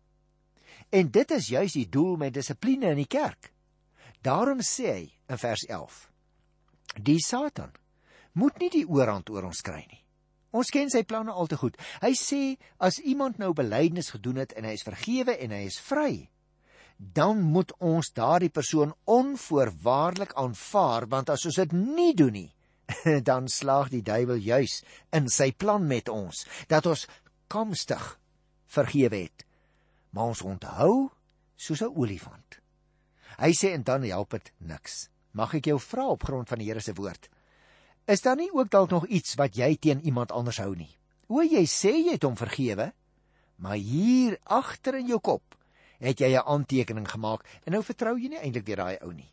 En 0.93 1.09
dit 1.11 1.31
is 1.31 1.49
juis 1.51 1.75
die 1.75 1.89
doel 1.89 2.15
met 2.21 2.33
dissipline 2.33 2.93
in 2.93 3.01
die 3.01 3.09
kerk. 3.09 3.51
Daarom 4.23 4.61
sê 4.63 4.87
hy 4.91 5.03
in 5.29 5.41
vers 5.41 5.65
11: 5.67 5.97
Die 6.97 7.19
Satan 7.21 7.73
moet 8.33 8.57
nie 8.59 8.71
die 8.71 8.87
oorhand 8.87 9.29
oor 9.29 9.49
ons 9.49 9.61
kry 9.65 9.83
nie. 9.83 10.01
Ons 10.55 10.71
ken 10.71 10.89
sy 10.89 11.03
planne 11.03 11.33
al 11.35 11.49
te 11.51 11.57
goed. 11.59 11.75
Hy 11.99 12.13
sê 12.15 12.41
as 12.79 13.01
iemand 13.03 13.41
nou 13.41 13.51
belydenis 13.53 14.13
gedoen 14.15 14.39
het 14.39 14.55
en 14.55 14.67
hy 14.67 14.75
is 14.77 14.85
vergewe 14.87 15.35
en 15.43 15.51
hy 15.51 15.65
is 15.67 15.79
vry, 15.83 16.29
dan 16.97 17.41
moet 17.41 17.73
ons 17.83 18.11
daardie 18.13 18.49
persoon 18.49 18.93
onvoorwaardelik 19.03 20.33
aanvaar 20.33 21.07
want 21.11 21.29
as 21.29 21.45
ons 21.45 21.59
dit 21.59 21.71
nie 21.71 22.13
doen 22.15 22.33
nie, 22.33 22.51
dan 23.29 23.49
slaag 23.51 23.89
die 23.91 24.03
duiwel 24.05 24.39
juis 24.39 24.81
in 25.15 25.27
sy 25.29 25.51
plan 25.51 25.87
met 25.87 26.09
ons 26.09 26.45
dat 26.71 26.85
ons 26.85 27.07
kamstig 27.51 28.19
vergewe 28.65 29.25
het. 29.27 29.45
Maar 30.15 30.31
ons 30.31 30.41
onthou 30.41 31.09
soos 31.55 31.81
'n 31.81 31.95
olifant. 31.95 32.59
Hy 33.37 33.51
sê 33.51 33.73
en 33.75 33.83
dan 33.83 34.03
help 34.03 34.31
dit 34.31 34.51
niks. 34.57 35.09
Mag 35.31 35.53
ek 35.53 35.65
jou 35.65 35.79
vra 35.79 36.07
op 36.07 36.23
grond 36.23 36.47
van 36.47 36.59
die 36.59 36.67
Here 36.67 36.79
se 36.79 36.93
woord? 36.93 37.29
Is 38.07 38.21
daar 38.21 38.35
nie 38.35 38.51
ook 38.53 38.69
dalk 38.69 38.89
nog 38.89 39.07
iets 39.07 39.35
wat 39.35 39.55
jy 39.55 39.75
teen 39.75 40.01
iemand 40.05 40.31
anders 40.31 40.57
hou 40.57 40.75
nie? 40.75 40.97
O, 41.27 41.41
jy 41.41 41.65
sê 41.65 41.91
jy 41.91 42.11
het 42.11 42.23
hom 42.23 42.37
vergewe, 42.37 42.93
maar 43.55 43.75
hier 43.75 44.37
agter 44.43 44.95
in 44.95 45.07
jou 45.07 45.19
kop 45.19 45.55
het 45.99 46.19
jy 46.19 46.35
'n 46.35 46.45
aantekening 46.45 47.07
gemaak 47.09 47.45
en 47.65 47.71
nou 47.71 47.83
vertrou 47.83 48.17
jy 48.17 48.29
nie 48.29 48.39
eintlik 48.39 48.65
weer 48.65 48.77
daai 48.77 48.97
ou 49.01 49.13
nie. 49.13 49.31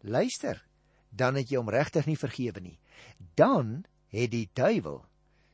Luister, 0.00 0.64
dan 1.10 1.34
het 1.34 1.50
jy 1.50 1.56
hom 1.56 1.68
regtig 1.68 2.06
nie 2.06 2.16
vergewe 2.16 2.60
nie. 2.60 2.78
Dan 3.34 3.84
het 4.08 4.30
die 4.30 4.50
duiwel 4.52 5.04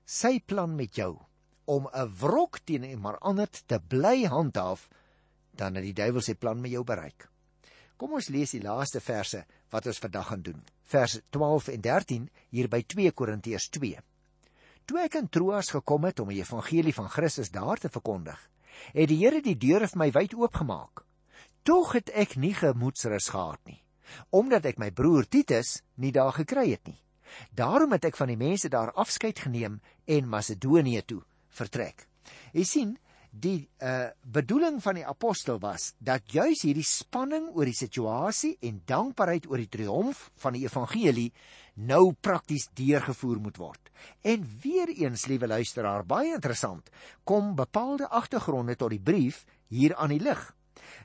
sy 0.05 0.41
plan 0.41 0.75
met 0.77 0.97
jou 0.97 1.19
om 1.65 1.89
'n 1.93 2.15
wrok 2.21 2.59
teen 2.65 2.85
iemand 2.85 3.21
anders 3.21 3.63
te 3.67 3.79
bly 3.79 4.25
handhaaf, 4.25 4.89
dan 5.51 5.75
het 5.75 5.85
die 5.85 5.93
duiwel 5.93 6.21
sy 6.21 6.35
plan 6.35 6.61
met 6.61 6.71
jou 6.71 6.85
bereik. 6.85 7.29
Kom 7.97 8.13
ons 8.13 8.29
lees 8.29 8.51
die 8.51 8.63
laaste 8.63 9.01
verse 9.01 9.45
wat 9.71 9.87
ons 9.87 9.99
vandag 9.99 10.27
gaan 10.27 10.43
doen. 10.43 10.63
Vers 10.83 11.21
12 11.31 11.69
en 11.69 11.81
13 11.81 12.31
hier 12.49 12.69
by 12.69 12.83
2 12.83 13.13
Korintiërs 13.13 13.69
2. 13.69 13.99
Toe 14.85 14.99
ek 14.99 15.15
in 15.15 15.29
Troas 15.29 15.71
gekom 15.71 16.05
het 16.05 16.21
om 16.21 16.29
die 16.29 16.41
evangelie 16.41 16.95
van 16.95 17.09
Christus 17.09 17.51
daar 17.51 17.77
te 17.77 17.89
verkondig, 17.89 18.51
het 18.95 19.09
die 19.09 19.19
Here 19.21 19.43
die 19.43 19.57
deure 19.59 19.89
vir 19.89 19.99
my 19.99 20.11
wyd 20.15 20.35
oopgemaak. 20.35 21.05
Tog 21.63 21.93
het 21.99 22.11
ek 22.17 22.37
nie 22.41 22.55
gemoedsrus 22.57 23.29
gehad 23.35 23.61
nie, 23.69 23.81
omdat 24.31 24.67
ek 24.71 24.79
my 24.81 24.91
broer 24.91 25.29
Titus 25.29 25.81
nie 25.97 26.13
daar 26.13 26.33
gekry 26.33 26.71
het 26.73 26.87
nie. 26.89 26.99
Daarom 27.55 27.93
het 27.93 28.05
ek 28.09 28.17
van 28.19 28.33
die 28.33 28.41
mense 28.41 28.69
daar 28.69 28.93
afskeid 28.99 29.39
geneem 29.39 29.81
en 30.07 30.29
Macedonië 30.29 31.03
toe 31.07 31.23
vertrek. 31.55 32.07
Jy 32.53 32.65
sien, 32.65 32.97
die 33.31 33.69
uh 33.79 34.11
bedoeling 34.27 34.81
van 34.83 34.99
die 34.99 35.07
apostel 35.07 35.61
was 35.63 35.93
dat 35.99 36.33
juis 36.33 36.65
hierdie 36.67 36.87
spanning 36.87 37.49
oor 37.55 37.69
die 37.69 37.77
situasie 37.77 38.57
en 38.67 38.83
dankbaarheid 38.87 39.47
oor 39.51 39.63
die 39.63 39.71
triomf 39.71 40.31
van 40.43 40.57
die 40.59 40.65
evangelie 40.67 41.31
nou 41.75 42.13
prakties 42.21 42.69
deurgevoer 42.75 43.39
moet 43.41 43.57
word. 43.57 43.91
En 44.23 44.45
weer 44.63 44.91
eens, 44.91 45.27
liewe 45.27 45.47
luisteraar, 45.47 46.05
baie 46.05 46.35
interessant, 46.35 46.91
kom 47.25 47.55
bepaalde 47.55 48.09
agtergronde 48.09 48.77
tot 48.77 48.91
die 48.91 49.01
brief 49.01 49.45
hier 49.69 49.95
aan 49.97 50.13
die 50.13 50.21
lig. 50.21 50.43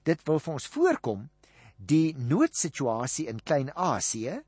Dit 0.04 0.26
wil 0.26 0.40
vir 0.40 0.54
ons 0.58 0.68
voorkom 0.68 1.30
die 1.78 2.16
noodsituasie 2.18 3.28
in 3.30 3.44
Klein-Asië 3.44 4.42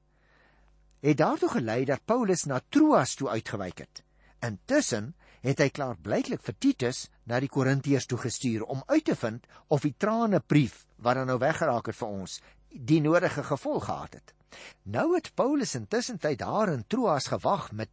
het 1.03 1.17
daartoe 1.17 1.49
gelei 1.49 1.83
dat 1.85 2.05
Paulus 2.05 2.47
na 2.49 2.59
Troas 2.69 3.15
toe 3.15 3.29
uitgewyk 3.29 3.85
het. 3.85 4.03
Intussen 4.41 5.13
het 5.41 5.59
hy 5.61 5.69
klaar 5.69 5.97
blyklik 6.01 6.41
vir 6.43 6.55
Titus 6.59 7.07
na 7.29 7.39
die 7.43 7.51
Korintiërs 7.51 8.07
toe 8.09 8.17
gestuur 8.21 8.63
om 8.65 8.83
uit 8.87 9.05
te 9.05 9.15
vind 9.15 9.45
of 9.67 9.85
die 9.85 9.95
trane 9.97 10.39
brief 10.39 10.85
wat 10.97 11.19
dan 11.19 11.29
nou 11.31 11.37
weggeraak 11.41 11.91
het 11.91 11.99
vir 11.99 12.07
ons 12.07 12.39
die 12.69 13.01
nodige 13.01 13.43
gevolg 13.43 13.85
gehad 13.85 14.17
het. 14.19 14.33
Nou 14.83 15.13
het 15.15 15.31
Paulus 15.35 15.75
intussen 15.75 16.19
tyd 16.19 16.39
daar 16.39 16.71
in 16.73 16.85
Troas 16.87 17.27
gewag 17.27 17.71
met 17.71 17.89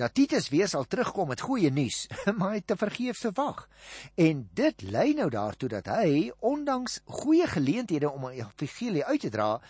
dat 0.00 0.14
Titus 0.14 0.48
weer 0.48 0.68
sal 0.68 0.84
terugkom 0.84 1.28
met 1.28 1.40
goeie 1.40 1.70
nuus, 1.70 2.06
maar 2.36 2.54
hy 2.54 2.60
het 2.60 2.66
te 2.66 2.76
vergeefs 2.76 3.26
gewag. 3.28 3.66
En 4.14 4.48
dit 4.54 4.82
lei 4.82 5.12
nou 5.14 5.28
daartoe 5.30 5.68
dat 5.68 5.90
hy 5.92 6.30
ondanks 6.40 7.00
goeie 7.04 7.46
geleenthede 7.46 8.10
om 8.10 8.26
'n 8.26 8.40
evangelie 8.40 9.04
uit 9.04 9.20
te 9.20 9.30
dra, 9.30 9.60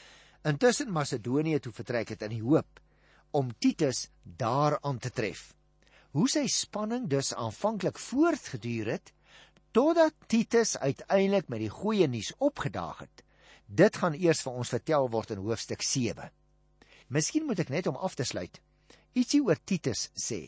intussen 0.43 0.93
Macedonië 0.93 1.59
toe 1.59 1.73
vertrek 1.73 2.09
het 2.09 2.23
in 2.23 2.39
die 2.39 2.43
hoop 2.43 2.81
om 3.31 3.53
Titus 3.59 4.09
daar 4.23 4.79
aan 4.81 4.99
te 4.99 5.11
tref 5.11 5.53
hoe 6.12 6.29
sy 6.29 6.44
spanning 6.46 7.09
dus 7.09 7.33
aanvanklik 7.35 7.98
voortgeduur 7.98 8.90
het 8.96 9.12
totdat 9.72 10.14
Titus 10.29 10.77
uiteindelik 10.77 11.48
met 11.48 11.62
die 11.64 11.72
goeie 11.72 12.07
nuus 12.09 12.35
opgedaag 12.38 12.98
het. 13.07 13.22
Dit 13.66 13.96
gaan 13.96 14.12
eers 14.12 14.42
vir 14.44 14.53
ons 14.53 14.68
vertel 14.68 15.09
word 15.09 15.33
in 15.33 15.40
hoofstuk 15.40 15.83
7. 15.83 16.29
Miskien 17.09 17.46
moet 17.48 17.64
ek 17.64 17.72
net 17.72 17.88
om 17.88 17.96
af 17.96 18.14
te 18.14 18.29
sluit 18.29 18.61
ietsie 19.12 19.42
oor 19.44 19.61
Titus 19.64 20.09
sê. 20.16 20.40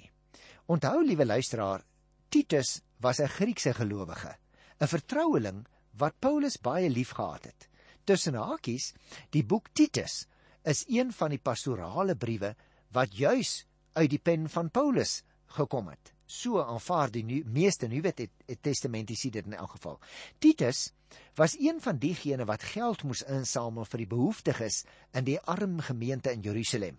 Onthou 0.72 1.02
liewe 1.04 1.26
luisteraar, 1.26 1.84
Titus 2.32 2.80
was 3.00 3.20
'n 3.20 3.28
Griekse 3.28 3.74
gelowige, 3.74 4.36
'n 4.80 4.86
vertroueling 4.86 5.66
wat 5.92 6.18
Paulus 6.20 6.56
baie 6.56 6.88
liefgehad 6.90 7.44
het. 7.44 7.68
Tussen 8.04 8.34
hakies, 8.34 8.94
die 9.30 9.44
boek 9.44 9.68
Titus 9.72 10.26
is 10.64 10.84
een 10.88 11.12
van 11.12 11.30
die 11.30 11.38
pastorale 11.38 12.16
briewe 12.16 12.56
wat 12.90 13.16
juis 13.16 13.66
uit 13.92 14.10
die 14.10 14.18
pen 14.18 14.48
van 14.48 14.70
Paulus 14.70 15.22
gekom 15.54 15.88
het. 15.92 16.12
So 16.26 16.62
aanvaar 16.62 17.12
die 17.12 17.24
nu, 17.24 17.42
meeste 17.46 17.86
Nuwe 17.86 18.12
Testamentiese 18.60 19.30
dit 19.30 19.46
in 19.46 19.56
elk 19.58 19.76
geval. 19.76 19.98
Titus 20.38 20.92
was 21.38 21.56
een 21.60 21.80
van 21.80 21.98
diegene 21.98 22.46
wat 22.48 22.64
geld 22.74 23.04
moes 23.04 23.22
insamel 23.22 23.84
vir 23.84 24.02
die 24.02 24.10
behoeftiges 24.10 24.84
in 25.12 25.26
die 25.28 25.38
arm 25.40 25.80
gemeente 25.84 26.32
in 26.32 26.42
Jerusalem. 26.42 26.96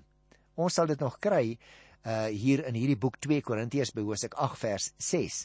Ons 0.55 0.77
sal 0.77 0.87
dit 0.87 0.99
nog 0.99 1.19
kry 1.19 1.57
uh 2.05 2.27
hier 2.29 2.61
in 2.69 2.75
hierdie 2.77 2.99
boek 3.01 3.15
2 3.25 3.41
Korintiërs 3.41 3.89
by 3.95 4.03
Hoofstuk 4.05 4.35
8 4.37 4.59
vers 4.61 4.91
6. 5.01 5.39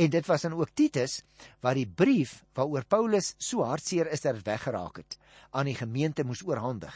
En 0.00 0.10
dit 0.10 0.26
was 0.26 0.46
dan 0.46 0.54
ook 0.56 0.72
Titus 0.72 1.18
wat 1.60 1.76
die 1.76 1.86
brief 1.86 2.38
waaroor 2.56 2.86
Paulus 2.88 3.34
so 3.36 3.66
hartseer 3.68 4.08
is 4.08 4.24
dat 4.24 4.38
dit 4.38 4.46
weggeraak 4.48 5.02
het 5.02 5.18
aan 5.52 5.68
die 5.68 5.76
gemeente 5.76 6.24
moes 6.24 6.40
oorhandig. 6.46 6.94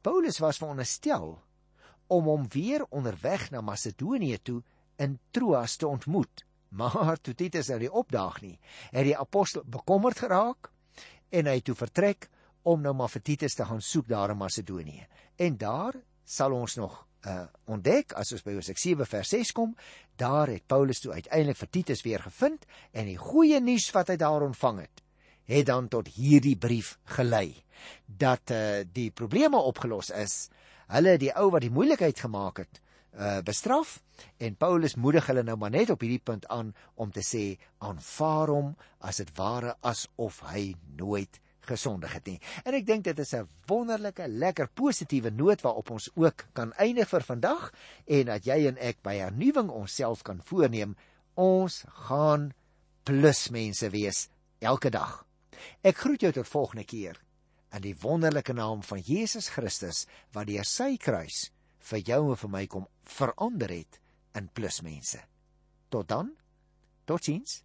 Paulus 0.00 0.40
was 0.40 0.56
veronderstel 0.56 1.36
om 2.08 2.24
hom 2.24 2.48
weer 2.48 2.86
onderweg 2.88 3.50
na 3.52 3.60
Macedonië 3.60 4.40
toe 4.42 4.62
in 4.96 5.18
Troas 5.30 5.76
te 5.76 5.86
ontmoet. 5.86 6.44
Maar 6.72 7.18
toe 7.20 7.34
Titus 7.34 7.68
nou 7.68 7.78
die 7.82 7.92
opdaag 7.92 8.38
nie, 8.40 8.58
het 8.90 9.04
die 9.04 9.16
apostel 9.18 9.60
bekommerd 9.68 10.22
geraak 10.24 10.70
en 11.28 11.50
hy 11.50 11.58
toe 11.60 11.74
vertrek 11.76 12.30
om 12.62 12.80
nou 12.80 12.94
maar 12.96 13.12
vir 13.12 13.22
Titus 13.26 13.58
te 13.58 13.66
gaan 13.68 13.82
soek 13.84 14.08
daar 14.08 14.32
in 14.32 14.40
Macedonië. 14.40 15.06
En 15.36 15.58
daar 15.60 15.98
sal 16.24 16.54
ons 16.56 16.78
nog 16.80 17.02
uh 17.26 17.44
ontdek 17.70 18.16
as 18.18 18.32
ons 18.34 18.42
by 18.42 18.56
Hosea 18.56 18.74
7 18.78 19.06
vers 19.06 19.30
6 19.30 19.52
kom, 19.54 19.76
daar 20.18 20.50
het 20.50 20.66
Paulus 20.66 21.00
toe 21.00 21.12
uiteindelik 21.12 21.60
vir 21.60 21.70
Titus 21.70 22.02
weer 22.02 22.22
gevind 22.22 22.66
en 22.90 23.06
die 23.06 23.18
goeie 23.18 23.60
nuus 23.62 23.86
wat 23.94 24.10
hy 24.10 24.16
daar 24.18 24.42
ontvang 24.42 24.80
het, 24.82 25.02
het 25.46 25.66
dan 25.68 25.88
tot 25.88 26.10
hierdie 26.16 26.56
brief 26.58 26.96
gelei 27.16 27.62
dat 28.06 28.50
uh 28.50 28.82
die 28.92 29.10
probleme 29.10 29.58
opgelos 29.58 30.10
is. 30.10 30.48
Hulle 30.92 31.16
die 31.18 31.32
ou 31.38 31.50
wat 31.54 31.62
die 31.62 31.72
moeilikheid 31.72 32.18
gemaak 32.18 32.64
het, 32.64 32.82
uh 33.14 33.40
bestraf 33.46 34.00
en 34.38 34.56
Paulus 34.56 34.96
moedig 34.96 35.26
hulle 35.30 35.42
nou 35.46 35.56
maar 35.56 35.70
net 35.74 35.90
op 35.90 36.00
hierdie 36.00 36.22
punt 36.22 36.46
aan 36.48 36.74
om 36.94 37.12
te 37.12 37.24
sê 37.26 37.44
aanvaar 37.78 38.52
hom 38.52 38.74
as 39.00 39.22
dit 39.22 39.32
ware 39.36 39.76
asof 39.80 40.42
hy 40.50 40.74
nooit 40.98 41.40
gesondig 41.66 42.12
het 42.16 42.26
nie. 42.26 42.38
En 42.66 42.74
ek 42.74 42.86
dink 42.86 43.04
dit 43.04 43.18
is 43.18 43.34
'n 43.34 43.48
wonderlike, 43.66 44.28
lekker 44.28 44.68
positiewe 44.74 45.30
noot 45.30 45.60
waarop 45.62 45.90
ons 45.90 46.10
ook 46.14 46.46
kan 46.52 46.72
eindig 46.72 47.08
vir 47.08 47.22
vandag 47.22 47.72
en 48.06 48.26
dat 48.26 48.44
jy 48.44 48.66
en 48.66 48.78
ek 48.78 49.02
by 49.02 49.16
hernuwing 49.16 49.70
onsself 49.70 50.22
kan 50.22 50.40
voorneem 50.44 50.96
ons 51.34 51.84
gaan 52.08 52.52
plus 53.04 53.48
mense 53.50 53.90
wees 53.90 54.28
elke 54.60 54.90
dag. 54.90 55.24
Ek 55.82 55.96
groet 55.96 56.20
jou 56.20 56.32
tot 56.32 56.48
volgende 56.48 56.84
keer 56.84 57.20
in 57.72 57.82
die 57.82 57.96
wonderlike 58.02 58.52
naam 58.52 58.82
van 58.82 59.00
Jesus 59.00 59.48
Christus 59.48 60.06
wat 60.32 60.46
deur 60.46 60.64
sy 60.64 60.96
kruis 60.96 61.50
vir 61.90 61.98
jou 61.98 62.30
en 62.30 62.36
vir 62.36 62.50
my 62.50 62.66
kom 62.66 62.86
verander 63.04 63.70
het 63.70 64.01
in 64.38 64.48
plusmense. 64.52 65.20
Tot 65.88 66.08
dan. 66.08 66.32
Totsiens. 67.04 67.62